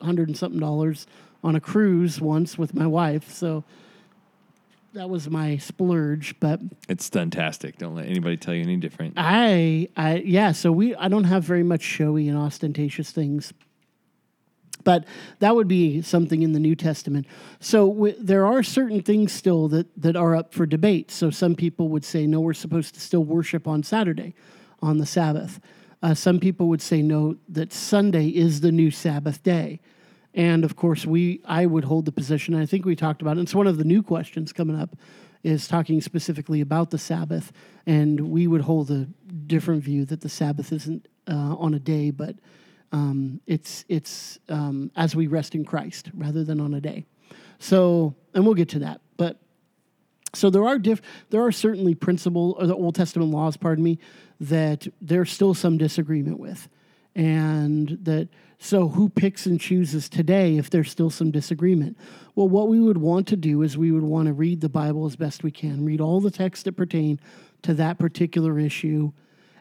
hundred 0.00 0.28
and 0.28 0.36
something 0.36 0.58
dollars 0.58 1.06
on 1.44 1.54
a 1.54 1.60
cruise 1.60 2.22
once 2.22 2.56
with 2.56 2.72
my 2.74 2.86
wife. 2.86 3.30
So 3.30 3.64
that 4.94 5.10
was 5.10 5.28
my 5.28 5.58
splurge. 5.58 6.34
But 6.40 6.60
It's 6.88 7.10
stuntastic. 7.10 7.76
Don't 7.76 7.94
let 7.94 8.06
anybody 8.06 8.38
tell 8.38 8.54
you 8.54 8.62
any 8.62 8.78
different. 8.78 9.14
I, 9.18 9.88
I, 9.94 10.16
yeah. 10.24 10.52
So 10.52 10.72
we, 10.72 10.94
I 10.94 11.08
don't 11.08 11.24
have 11.24 11.44
very 11.44 11.62
much 11.62 11.82
showy 11.82 12.28
and 12.28 12.38
ostentatious 12.38 13.10
things. 13.10 13.52
But 14.84 15.04
that 15.38 15.54
would 15.54 15.68
be 15.68 16.02
something 16.02 16.42
in 16.42 16.52
the 16.52 16.60
New 16.60 16.74
Testament. 16.74 17.26
So 17.60 17.88
w- 17.92 18.16
there 18.18 18.46
are 18.46 18.62
certain 18.62 19.02
things 19.02 19.32
still 19.32 19.68
that, 19.68 19.86
that 20.00 20.16
are 20.16 20.34
up 20.34 20.52
for 20.52 20.66
debate. 20.66 21.10
So 21.10 21.30
some 21.30 21.54
people 21.54 21.88
would 21.88 22.04
say, 22.04 22.26
no, 22.26 22.40
we're 22.40 22.54
supposed 22.54 22.94
to 22.94 23.00
still 23.00 23.24
worship 23.24 23.66
on 23.66 23.82
Saturday, 23.82 24.34
on 24.80 24.98
the 24.98 25.06
Sabbath. 25.06 25.60
Uh, 26.02 26.14
some 26.14 26.40
people 26.40 26.68
would 26.68 26.82
say, 26.82 27.02
no, 27.02 27.36
that 27.48 27.72
Sunday 27.72 28.28
is 28.28 28.60
the 28.60 28.72
new 28.72 28.90
Sabbath 28.90 29.42
day. 29.42 29.80
And 30.34 30.64
of 30.64 30.76
course, 30.76 31.04
we 31.06 31.40
I 31.44 31.66
would 31.66 31.84
hold 31.84 32.06
the 32.06 32.12
position. 32.12 32.54
I 32.54 32.66
think 32.66 32.84
we 32.84 32.96
talked 32.96 33.22
about 33.22 33.36
it. 33.36 33.42
It's 33.42 33.54
one 33.54 33.66
of 33.66 33.76
the 33.76 33.84
new 33.84 34.02
questions 34.02 34.52
coming 34.52 34.80
up, 34.80 34.96
is 35.42 35.68
talking 35.68 36.00
specifically 36.00 36.60
about 36.60 36.90
the 36.90 36.98
Sabbath, 36.98 37.52
and 37.86 38.20
we 38.30 38.46
would 38.46 38.62
hold 38.62 38.90
a 38.90 39.06
different 39.46 39.82
view 39.82 40.04
that 40.06 40.20
the 40.20 40.28
Sabbath 40.28 40.72
isn't 40.72 41.06
uh, 41.28 41.56
on 41.56 41.74
a 41.74 41.78
day, 41.78 42.10
but 42.10 42.36
um, 42.92 43.40
it's 43.46 43.84
it's 43.88 44.38
um, 44.48 44.90
as 44.96 45.16
we 45.16 45.26
rest 45.26 45.54
in 45.54 45.64
Christ 45.64 46.10
rather 46.14 46.44
than 46.44 46.60
on 46.60 46.74
a 46.74 46.80
day. 46.80 47.06
So, 47.58 48.14
and 48.34 48.44
we'll 48.44 48.54
get 48.54 48.68
to 48.70 48.80
that, 48.80 49.00
but 49.16 49.38
so 50.34 50.50
there 50.50 50.64
are 50.64 50.78
diff- 50.78 51.02
there 51.30 51.42
are 51.42 51.52
certainly 51.52 51.94
principle 51.94 52.56
or 52.58 52.66
the 52.66 52.74
Old 52.74 52.94
Testament 52.94 53.30
laws, 53.30 53.56
pardon 53.56 53.84
me, 53.84 53.98
that 54.40 54.86
there's 55.00 55.30
still 55.30 55.54
some 55.54 55.78
disagreement 55.78 56.38
with, 56.38 56.68
and 57.14 57.98
that 58.02 58.28
so 58.58 58.88
who 58.88 59.08
picks 59.08 59.46
and 59.46 59.60
chooses 59.60 60.08
today 60.08 60.56
if 60.56 60.70
there's 60.70 60.90
still 60.90 61.10
some 61.10 61.32
disagreement? 61.32 61.98
Well, 62.36 62.48
what 62.48 62.68
we 62.68 62.80
would 62.80 62.98
want 62.98 63.26
to 63.28 63.36
do 63.36 63.62
is 63.62 63.76
we 63.76 63.90
would 63.90 64.04
want 64.04 64.26
to 64.26 64.32
read 64.32 64.60
the 64.60 64.68
Bible 64.68 65.04
as 65.04 65.16
best 65.16 65.42
we 65.42 65.50
can, 65.50 65.84
read 65.84 66.00
all 66.00 66.20
the 66.20 66.30
texts 66.30 66.62
that 66.64 66.76
pertain 66.76 67.18
to 67.62 67.74
that 67.74 67.98
particular 67.98 68.58
issue, 68.60 69.12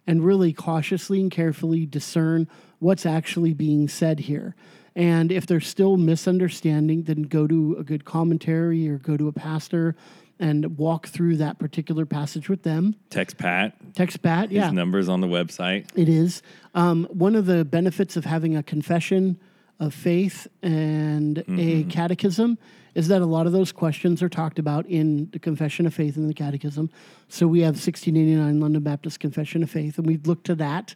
and 0.07 0.23
really 0.23 0.53
cautiously 0.53 1.21
and 1.21 1.31
carefully 1.31 1.85
discern 1.85 2.47
what's 2.79 3.05
actually 3.05 3.53
being 3.53 3.87
said 3.87 4.21
here. 4.21 4.55
And 4.95 5.31
if 5.31 5.45
there's 5.45 5.67
still 5.67 5.95
misunderstanding, 5.97 7.03
then 7.03 7.23
go 7.23 7.47
to 7.47 7.77
a 7.79 7.83
good 7.83 8.03
commentary 8.03 8.89
or 8.89 8.97
go 8.97 9.15
to 9.15 9.27
a 9.27 9.31
pastor 9.31 9.95
and 10.39 10.77
walk 10.77 11.07
through 11.07 11.37
that 11.37 11.59
particular 11.59 12.05
passage 12.05 12.49
with 12.49 12.63
them. 12.63 12.95
Text 13.09 13.37
Pat. 13.37 13.75
Text 13.95 14.21
Pat, 14.23 14.49
His 14.49 14.57
yeah, 14.57 14.71
numbers 14.71 15.07
on 15.07 15.21
the 15.21 15.27
website. 15.27 15.87
it 15.95 16.09
is. 16.09 16.41
Um, 16.73 17.05
one 17.11 17.35
of 17.35 17.45
the 17.45 17.63
benefits 17.63 18.17
of 18.17 18.25
having 18.25 18.57
a 18.57 18.63
confession 18.63 19.39
of 19.81 19.95
faith 19.95 20.47
and 20.61 21.43
a 21.57 21.83
catechism 21.85 22.57
is 22.93 23.07
that 23.07 23.21
a 23.21 23.25
lot 23.25 23.47
of 23.47 23.51
those 23.51 23.71
questions 23.71 24.21
are 24.21 24.29
talked 24.29 24.59
about 24.59 24.85
in 24.85 25.27
the 25.31 25.39
confession 25.39 25.87
of 25.87 25.93
faith 25.93 26.17
and 26.17 26.29
the 26.29 26.33
catechism. 26.35 26.89
So 27.29 27.47
we 27.47 27.61
have 27.61 27.73
1689 27.73 28.59
London 28.59 28.83
Baptist 28.83 29.19
Confession 29.19 29.63
of 29.63 29.71
Faith, 29.71 29.97
and 29.97 30.05
we've 30.05 30.27
looked 30.27 30.45
to 30.45 30.55
that 30.55 30.93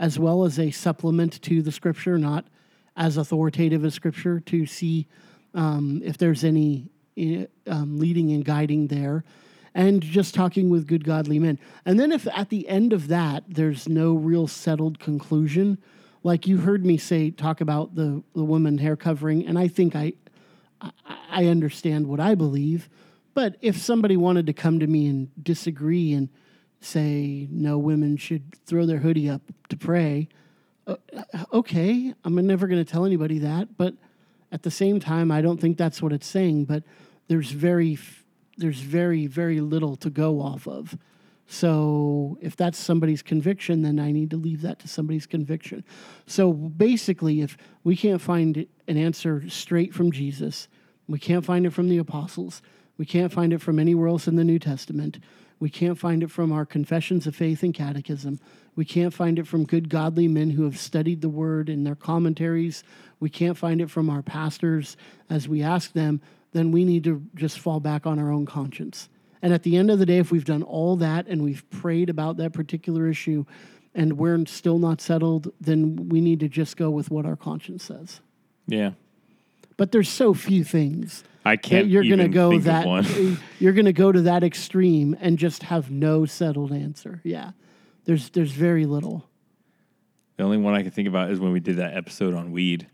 as 0.00 0.18
well 0.18 0.44
as 0.44 0.58
a 0.58 0.72
supplement 0.72 1.40
to 1.42 1.62
the 1.62 1.70
scripture, 1.70 2.18
not 2.18 2.46
as 2.96 3.16
authoritative 3.16 3.84
as 3.84 3.94
scripture, 3.94 4.40
to 4.40 4.66
see 4.66 5.06
um, 5.54 6.02
if 6.04 6.18
there's 6.18 6.42
any 6.42 6.88
eh, 7.16 7.46
um, 7.68 7.98
leading 7.98 8.32
and 8.32 8.44
guiding 8.44 8.88
there, 8.88 9.24
and 9.74 10.02
just 10.02 10.34
talking 10.34 10.68
with 10.68 10.86
good 10.86 11.04
godly 11.04 11.38
men. 11.38 11.58
And 11.84 12.00
then 12.00 12.10
if 12.10 12.26
at 12.28 12.48
the 12.48 12.68
end 12.68 12.92
of 12.92 13.08
that 13.08 13.44
there's 13.46 13.88
no 13.88 14.14
real 14.14 14.48
settled 14.48 14.98
conclusion, 14.98 15.78
like 16.26 16.48
you 16.48 16.58
heard 16.58 16.84
me 16.84 16.98
say, 16.98 17.30
talk 17.30 17.60
about 17.60 17.94
the 17.94 18.20
the 18.34 18.42
woman 18.42 18.78
hair 18.78 18.96
covering, 18.96 19.46
and 19.46 19.56
I 19.56 19.68
think 19.68 19.94
I 19.94 20.12
I- 21.30 21.46
understand 21.46 22.08
what 22.08 22.18
I 22.18 22.34
believe. 22.34 22.88
But 23.32 23.56
if 23.60 23.76
somebody 23.78 24.16
wanted 24.16 24.46
to 24.46 24.52
come 24.52 24.80
to 24.80 24.88
me 24.88 25.06
and 25.06 25.30
disagree 25.42 26.12
and 26.12 26.28
say 26.80 27.46
no 27.48 27.78
women 27.78 28.16
should 28.16 28.56
throw 28.66 28.86
their 28.86 28.98
hoodie 28.98 29.30
up 29.30 29.42
to 29.68 29.76
pray, 29.76 30.28
uh, 30.88 30.96
okay, 31.52 32.12
I'm 32.24 32.34
never 32.34 32.66
going 32.66 32.84
to 32.84 32.90
tell 32.90 33.06
anybody 33.06 33.38
that. 33.38 33.76
But 33.76 33.94
at 34.50 34.64
the 34.64 34.70
same 34.70 34.98
time, 34.98 35.30
I 35.30 35.42
don't 35.42 35.60
think 35.60 35.78
that's 35.78 36.02
what 36.02 36.12
it's 36.12 36.26
saying. 36.26 36.64
But 36.64 36.82
there's 37.28 37.52
very, 37.52 37.98
there's 38.56 38.80
very, 38.80 39.28
very 39.28 39.60
little 39.60 39.94
to 39.96 40.10
go 40.10 40.40
off 40.40 40.66
of. 40.66 40.98
So 41.46 42.38
if 42.40 42.56
that's 42.56 42.78
somebody's 42.78 43.22
conviction, 43.22 43.82
then 43.82 44.00
I 44.00 44.10
need 44.10 44.30
to 44.30 44.36
leave 44.36 44.62
that 44.62 44.80
to 44.80 44.88
somebody's 44.88 45.26
conviction. 45.26 45.84
So 46.26 46.52
basically, 46.52 47.40
if 47.40 47.56
we 47.84 47.96
can't 47.96 48.20
find 48.20 48.66
an 48.88 48.96
answer 48.96 49.48
straight 49.48 49.94
from 49.94 50.10
Jesus, 50.10 50.68
we 51.06 51.18
can't 51.18 51.44
find 51.44 51.64
it 51.64 51.72
from 51.72 51.88
the 51.88 51.98
apostles, 51.98 52.62
we 52.98 53.06
can't 53.06 53.32
find 53.32 53.52
it 53.52 53.60
from 53.60 53.78
anywhere 53.78 54.08
else 54.08 54.26
in 54.26 54.36
the 54.36 54.44
New 54.44 54.58
Testament, 54.58 55.20
we 55.60 55.70
can't 55.70 55.98
find 55.98 56.22
it 56.22 56.30
from 56.30 56.52
our 56.52 56.66
confessions 56.66 57.26
of 57.26 57.36
faith 57.36 57.62
and 57.62 57.72
catechism, 57.72 58.40
we 58.74 58.84
can't 58.84 59.14
find 59.14 59.38
it 59.38 59.46
from 59.46 59.64
good 59.64 59.88
godly 59.88 60.26
men 60.26 60.50
who 60.50 60.64
have 60.64 60.78
studied 60.78 61.20
the 61.20 61.28
word 61.28 61.68
in 61.68 61.84
their 61.84 61.94
commentaries, 61.94 62.82
we 63.20 63.30
can't 63.30 63.56
find 63.56 63.80
it 63.80 63.90
from 63.90 64.10
our 64.10 64.22
pastors 64.22 64.96
as 65.30 65.48
we 65.48 65.62
ask 65.62 65.92
them, 65.92 66.20
then 66.52 66.72
we 66.72 66.84
need 66.84 67.04
to 67.04 67.22
just 67.34 67.60
fall 67.60 67.78
back 67.78 68.04
on 68.04 68.18
our 68.18 68.32
own 68.32 68.46
conscience. 68.46 69.08
And 69.42 69.52
at 69.52 69.62
the 69.62 69.76
end 69.76 69.90
of 69.90 69.98
the 69.98 70.06
day, 70.06 70.18
if 70.18 70.30
we've 70.30 70.44
done 70.44 70.62
all 70.62 70.96
that 70.96 71.26
and 71.26 71.42
we've 71.42 71.68
prayed 71.70 72.10
about 72.10 72.36
that 72.38 72.52
particular 72.52 73.08
issue 73.08 73.44
and 73.94 74.18
we're 74.18 74.44
still 74.46 74.78
not 74.78 75.00
settled, 75.00 75.52
then 75.60 76.08
we 76.08 76.20
need 76.20 76.40
to 76.40 76.48
just 76.48 76.76
go 76.76 76.90
with 76.90 77.10
what 77.10 77.26
our 77.26 77.36
conscience 77.36 77.84
says. 77.84 78.20
Yeah. 78.66 78.92
But 79.76 79.92
there's 79.92 80.08
so 80.08 80.34
few 80.34 80.64
things 80.64 81.22
I 81.44 81.56
can't 81.56 81.86
you're 81.86 82.02
going 82.02 82.18
to 82.18 82.28
go 82.28 82.58
that 82.58 83.38
you're 83.60 83.72
going 83.72 83.84
to 83.86 83.92
go 83.92 84.10
to 84.10 84.22
that 84.22 84.42
extreme 84.42 85.16
and 85.20 85.38
just 85.38 85.64
have 85.64 85.90
no 85.90 86.26
settled 86.26 86.72
answer. 86.72 87.20
Yeah. 87.22 87.52
There's 88.04 88.30
there's 88.30 88.52
very 88.52 88.84
little. 88.84 89.28
The 90.36 90.44
only 90.44 90.58
one 90.58 90.74
I 90.74 90.82
can 90.82 90.90
think 90.90 91.08
about 91.08 91.30
is 91.30 91.38
when 91.38 91.52
we 91.52 91.60
did 91.60 91.76
that 91.76 91.96
episode 91.96 92.34
on 92.34 92.52
weed. 92.52 92.88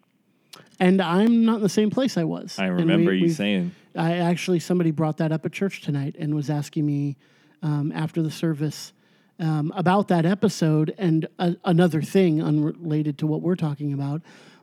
And 0.83 1.01
I'm 1.01 1.45
not 1.45 1.57
in 1.57 1.63
the 1.63 1.69
same 1.69 1.91
place 1.91 2.17
I 2.17 2.25
was. 2.25 2.59
I 2.59 2.67
And 2.67 2.77
we- 2.77 2.83
remember 2.83 3.15
you 3.15 3.29
saying, 3.29 3.73
I 3.95 4.17
actually 4.19 4.59
somebody 4.59 4.91
brought 4.91 5.19
that 5.19 5.31
up 5.33 5.47
at 5.47 5.53
church 5.53 5.81
tonight 5.83 6.17
and 6.19 6.35
was 6.35 6.51
asking 6.51 6.85
me 6.87 7.17
um, 7.63 7.93
after 7.95 8.21
the 8.21 8.31
service 8.31 8.93
um, 9.39 9.73
about 9.77 10.09
that 10.09 10.25
episode 10.27 10.93
and 10.99 11.29
a, 11.39 11.57
another 11.65 12.03
thing 12.03 12.43
unrelated 12.43 13.17
to 13.19 13.27
what 13.27 13.43
we're 13.43 13.55
talking 13.57 13.93
about. 13.93 14.23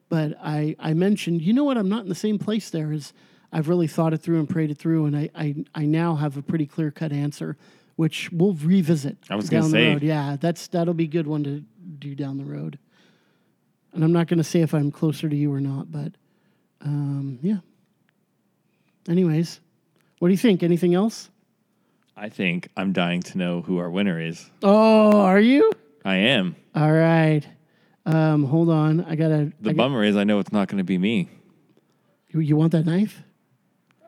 But 0.09 0.37
I, 0.43 0.75
I 0.79 0.93
mentioned, 0.93 1.41
you 1.41 1.53
know 1.53 1.63
what, 1.63 1.77
I'm 1.77 1.87
not 1.89 2.03
in 2.03 2.09
the 2.09 2.15
same 2.15 2.37
place 2.37 2.69
there 2.69 2.91
as 2.91 3.13
I've 3.53 3.69
really 3.69 3.87
thought 3.87 4.13
it 4.13 4.17
through 4.21 4.39
and 4.39 4.49
prayed 4.49 4.71
it 4.71 4.77
through, 4.77 5.05
and 5.05 5.15
I, 5.15 5.29
I, 5.35 5.55
I 5.73 5.85
now 5.85 6.15
have 6.15 6.35
a 6.37 6.41
pretty 6.41 6.65
clear 6.65 6.91
cut 6.91 7.11
answer 7.11 7.57
which 7.95 8.31
we'll 8.31 8.53
revisit. 8.53 9.17
I 9.29 9.35
was 9.35 9.49
down 9.49 9.59
gonna 9.63 9.73
the 9.73 9.77
say. 9.77 9.93
road. 9.93 10.03
Yeah, 10.03 10.37
that's 10.39 10.67
that'll 10.67 10.93
be 10.93 11.03
a 11.03 11.07
good 11.07 11.27
one 11.27 11.43
to 11.43 11.61
do 11.99 12.15
down 12.15 12.37
the 12.37 12.45
road. 12.45 12.79
And 13.93 14.03
I'm 14.03 14.11
not 14.11 14.27
going 14.27 14.37
to 14.37 14.43
say 14.43 14.61
if 14.61 14.73
I'm 14.73 14.91
closer 14.91 15.27
to 15.29 15.35
you 15.35 15.51
or 15.53 15.59
not, 15.59 15.91
but 15.91 16.13
um, 16.81 17.39
yeah. 17.41 17.57
Anyways, 19.07 19.59
what 20.19 20.27
do 20.27 20.31
you 20.33 20.37
think? 20.37 20.61
Anything 20.63 20.93
else? 20.93 21.29
I 22.15 22.29
think 22.29 22.67
I'm 22.77 22.91
dying 22.93 23.21
to 23.23 23.37
know 23.37 23.61
who 23.61 23.77
our 23.77 23.89
winner 23.89 24.19
is. 24.19 24.49
Oh, 24.61 25.19
are 25.21 25.39
you? 25.39 25.71
I 26.05 26.15
am. 26.15 26.55
All 26.75 26.91
right. 26.91 27.41
Um, 28.05 28.43
hold 28.43 28.69
on. 28.69 29.01
I 29.05 29.15
gotta. 29.15 29.51
The 29.61 29.69
I 29.69 29.73
got- 29.73 29.77
bummer 29.77 30.03
is 30.03 30.15
I 30.17 30.23
know 30.23 30.39
it's 30.39 30.51
not 30.51 30.67
going 30.67 30.77
to 30.79 30.83
be 30.83 30.97
me. 30.97 31.29
you, 32.29 32.41
you 32.41 32.55
want 32.57 32.71
that 32.73 32.85
knife? 32.85 33.23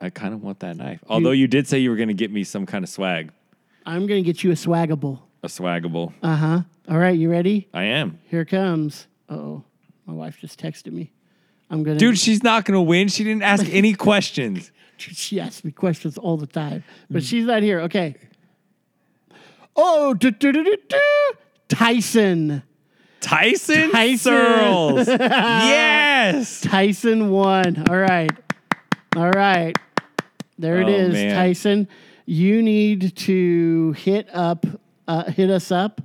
I 0.00 0.10
kind 0.10 0.34
of 0.34 0.42
want 0.42 0.60
that 0.60 0.76
knife. 0.76 1.00
Although 1.08 1.30
you 1.30 1.46
did 1.46 1.66
say 1.68 1.78
you 1.78 1.90
were 1.90 1.96
going 1.96 2.08
to 2.08 2.14
get 2.14 2.30
me 2.30 2.42
some 2.44 2.66
kind 2.66 2.82
of 2.84 2.88
swag, 2.90 3.30
I'm 3.86 4.06
gonna 4.06 4.22
get 4.22 4.42
you 4.44 4.50
a 4.50 4.54
swaggable. 4.54 5.20
a 5.42 5.46
swaggable. 5.48 6.12
Uh 6.22 6.36
huh. 6.36 6.60
All 6.88 6.98
right, 6.98 7.16
you 7.18 7.30
ready? 7.30 7.68
I 7.72 7.84
am. 7.84 8.18
Here 8.28 8.44
comes. 8.44 9.06
Oh, 9.28 9.62
my 10.06 10.12
wife 10.14 10.38
just 10.40 10.60
texted 10.60 10.92
me. 10.92 11.12
I'm 11.70 11.82
gonna. 11.82 11.98
Dude, 11.98 12.18
she's 12.18 12.42
not 12.42 12.64
going 12.64 12.74
to 12.74 12.80
win. 12.82 13.08
She 13.08 13.24
didn't 13.24 13.42
ask 13.42 13.66
any 13.70 13.94
questions. 13.94 14.70
she 14.96 15.40
asks 15.40 15.64
me 15.64 15.70
questions 15.72 16.18
all 16.18 16.36
the 16.36 16.46
time, 16.46 16.84
but 17.10 17.22
she's 17.24 17.44
not 17.46 17.62
here. 17.62 17.80
Okay. 17.82 18.14
Oh, 19.74 20.12
do, 20.14 20.30
do, 20.30 20.52
do, 20.52 20.62
do, 20.64 20.76
do. 20.88 21.00
Tyson. 21.68 22.62
Tyson, 23.20 23.90
Tyson. 23.92 24.32
Searles. 24.32 25.08
yes. 25.08 26.60
Tyson 26.60 27.30
won. 27.30 27.84
All 27.88 27.96
right. 27.96 28.30
All 29.16 29.30
right. 29.30 29.76
There 30.58 30.80
it 30.80 30.86
Oh, 30.86 30.88
is, 30.88 31.12
man. 31.14 31.34
Tyson. 31.34 31.88
You 32.26 32.62
need 32.62 33.16
to 33.18 33.92
hit 33.92 34.28
up, 34.32 34.66
uh, 35.08 35.24
hit 35.30 35.50
us 35.50 35.70
up, 35.72 36.00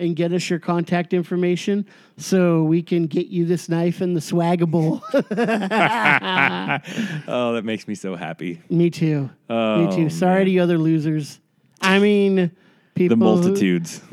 and 0.00 0.16
get 0.16 0.32
us 0.32 0.50
your 0.50 0.58
contact 0.58 1.14
information 1.14 1.86
so 2.16 2.64
we 2.64 2.82
can 2.82 3.06
get 3.06 3.28
you 3.28 3.44
this 3.44 3.68
knife 3.68 4.00
and 4.00 4.16
the 4.16 4.20
swaggable. 4.20 5.00
Oh, 7.28 7.52
that 7.54 7.64
makes 7.64 7.86
me 7.86 7.94
so 7.94 8.16
happy. 8.16 8.60
Me 8.70 8.90
too. 8.90 9.22
Me 9.22 9.30
Oh, 9.50 9.94
too. 9.94 10.10
Sorry 10.10 10.44
to 10.44 10.50
you 10.50 10.62
other 10.62 10.78
losers. 10.78 11.38
I 11.80 11.98
mean, 11.98 12.50
people. 12.94 13.16
The 13.16 13.24
who- 13.24 13.42
multitudes. 13.42 14.00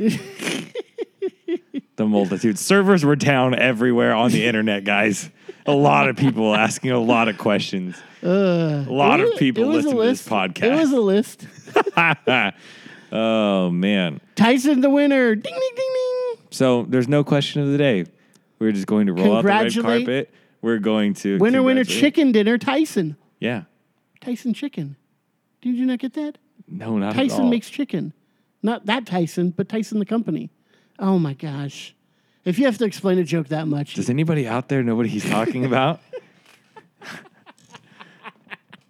the 1.95 2.05
multitudes. 2.05 2.61
Servers 2.61 3.03
were 3.05 3.15
down 3.15 3.55
everywhere 3.55 4.13
on 4.13 4.31
the 4.31 4.45
internet, 4.45 4.83
guys. 4.83 5.29
A 5.65 5.71
lot 5.73 6.07
of 6.07 6.15
people 6.15 6.55
asking 6.55 6.91
a 6.91 6.99
lot 6.99 7.27
of 7.27 7.37
questions. 7.37 7.95
Uh, 8.23 8.85
A 8.87 8.91
lot 8.91 9.19
it 9.19 9.33
of 9.33 9.39
people 9.39 9.63
it 9.63 9.67
was 9.67 9.85
a 9.85 9.89
listen 9.89 10.01
to 10.01 10.07
this 10.07 10.27
podcast. 10.27 10.63
It 10.63 10.75
was 10.75 10.91
a 10.91 11.01
list. 11.01 11.47
oh 13.11 13.69
man. 13.69 14.19
Tyson 14.35 14.81
the 14.81 14.89
winner. 14.89 15.35
Ding 15.35 15.53
ding 15.53 15.71
ding 15.75 15.93
ding. 15.93 16.45
So 16.51 16.83
there's 16.89 17.07
no 17.07 17.23
question 17.23 17.61
of 17.61 17.69
the 17.69 17.77
day. 17.77 18.05
We're 18.59 18.71
just 18.71 18.87
going 18.87 19.07
to 19.07 19.13
roll 19.13 19.35
out 19.37 19.41
the 19.43 19.47
red 19.47 19.71
Congratulate- 19.73 20.05
carpet. 20.05 20.33
We're 20.61 20.79
going 20.79 21.13
to 21.15 21.37
Winner 21.37 21.61
winner 21.61 21.81
congratulate- 21.81 22.01
chicken 22.13 22.31
dinner. 22.31 22.57
Tyson. 22.57 23.15
Yeah. 23.39 23.63
Tyson 24.21 24.53
chicken. 24.53 24.95
Did 25.61 25.75
you 25.75 25.85
not 25.85 25.99
get 25.99 26.13
that? 26.13 26.37
No, 26.67 26.97
not 26.97 27.09
at 27.09 27.15
Tyson 27.15 27.43
all. 27.45 27.49
makes 27.49 27.69
chicken. 27.69 28.13
Not 28.63 28.87
that 28.87 29.05
Tyson, 29.05 29.51
but 29.51 29.69
Tyson 29.69 29.99
the 29.99 30.05
company. 30.05 30.49
Oh 30.99 31.19
my 31.19 31.33
gosh. 31.33 31.93
If 32.43 32.57
you 32.57 32.65
have 32.65 32.77
to 32.79 32.85
explain 32.85 33.19
a 33.19 33.23
joke 33.23 33.49
that 33.49 33.67
much, 33.67 33.93
Does 33.93 34.09
anybody 34.09 34.47
out 34.47 34.67
there 34.69 34.81
know 34.81 34.95
what 34.95 35.05
he's 35.05 35.29
talking 35.29 35.63
about? 35.71 36.01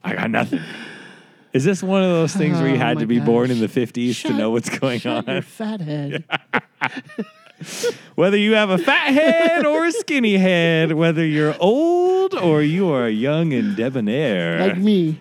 I 0.03 0.13
got 0.15 0.29
nothing. 0.31 0.61
Is 1.53 1.63
this 1.63 1.81
one 1.81 2.03
of 2.03 2.09
those 2.09 2.35
things 2.35 2.57
where 2.59 2.67
you 2.69 2.75
Oh 2.75 2.79
had 2.79 2.95
my 2.95 3.01
to 3.01 3.07
be 3.07 3.19
born 3.19 3.51
in 3.51 3.59
the 3.59 3.67
50s 3.67 4.15
Shut- 4.15 4.31
to 4.31 4.37
know 4.37 4.51
what's 4.51 4.69
going 4.77 4.99
shut 4.99 5.25
your 5.27 5.35
on? 5.37 5.41
fat 5.41 5.81
head. 5.81 6.23
Whether 8.15 8.37
you 8.37 8.53
have 8.53 8.69
a 8.69 8.77
fat 8.77 9.11
head 9.13 9.65
or 9.65 9.85
a 9.85 9.91
skinny 9.91 10.37
head, 10.37 10.91
whether 10.93 11.25
you're 11.25 11.55
old 11.59 12.35
or 12.35 12.61
you 12.61 12.89
are 12.91 13.09
young 13.09 13.51
and 13.53 13.75
debonair, 13.75 14.59
like 14.67 14.77
me. 14.77 15.19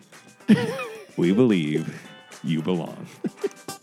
we 1.17 1.33
believe 1.33 2.03
you 2.45 2.61
belong. 2.61 3.07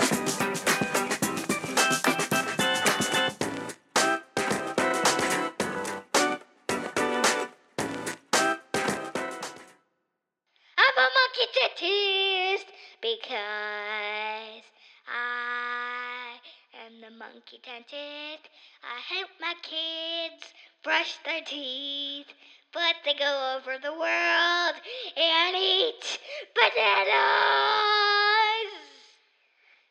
Pinky 17.46 17.62
Dentist. 17.64 18.50
I 18.84 19.16
help 19.16 19.30
my 19.42 19.54
kids 19.62 20.54
brush 20.84 21.18
their 21.26 21.42
teeth, 21.42 22.28
but 22.72 22.96
they 23.04 23.14
go 23.16 23.58
over 23.58 23.78
the 23.80 23.92
world 23.92 24.76
and 25.18 25.56
eat 25.56 26.20
bananas 26.56 27.14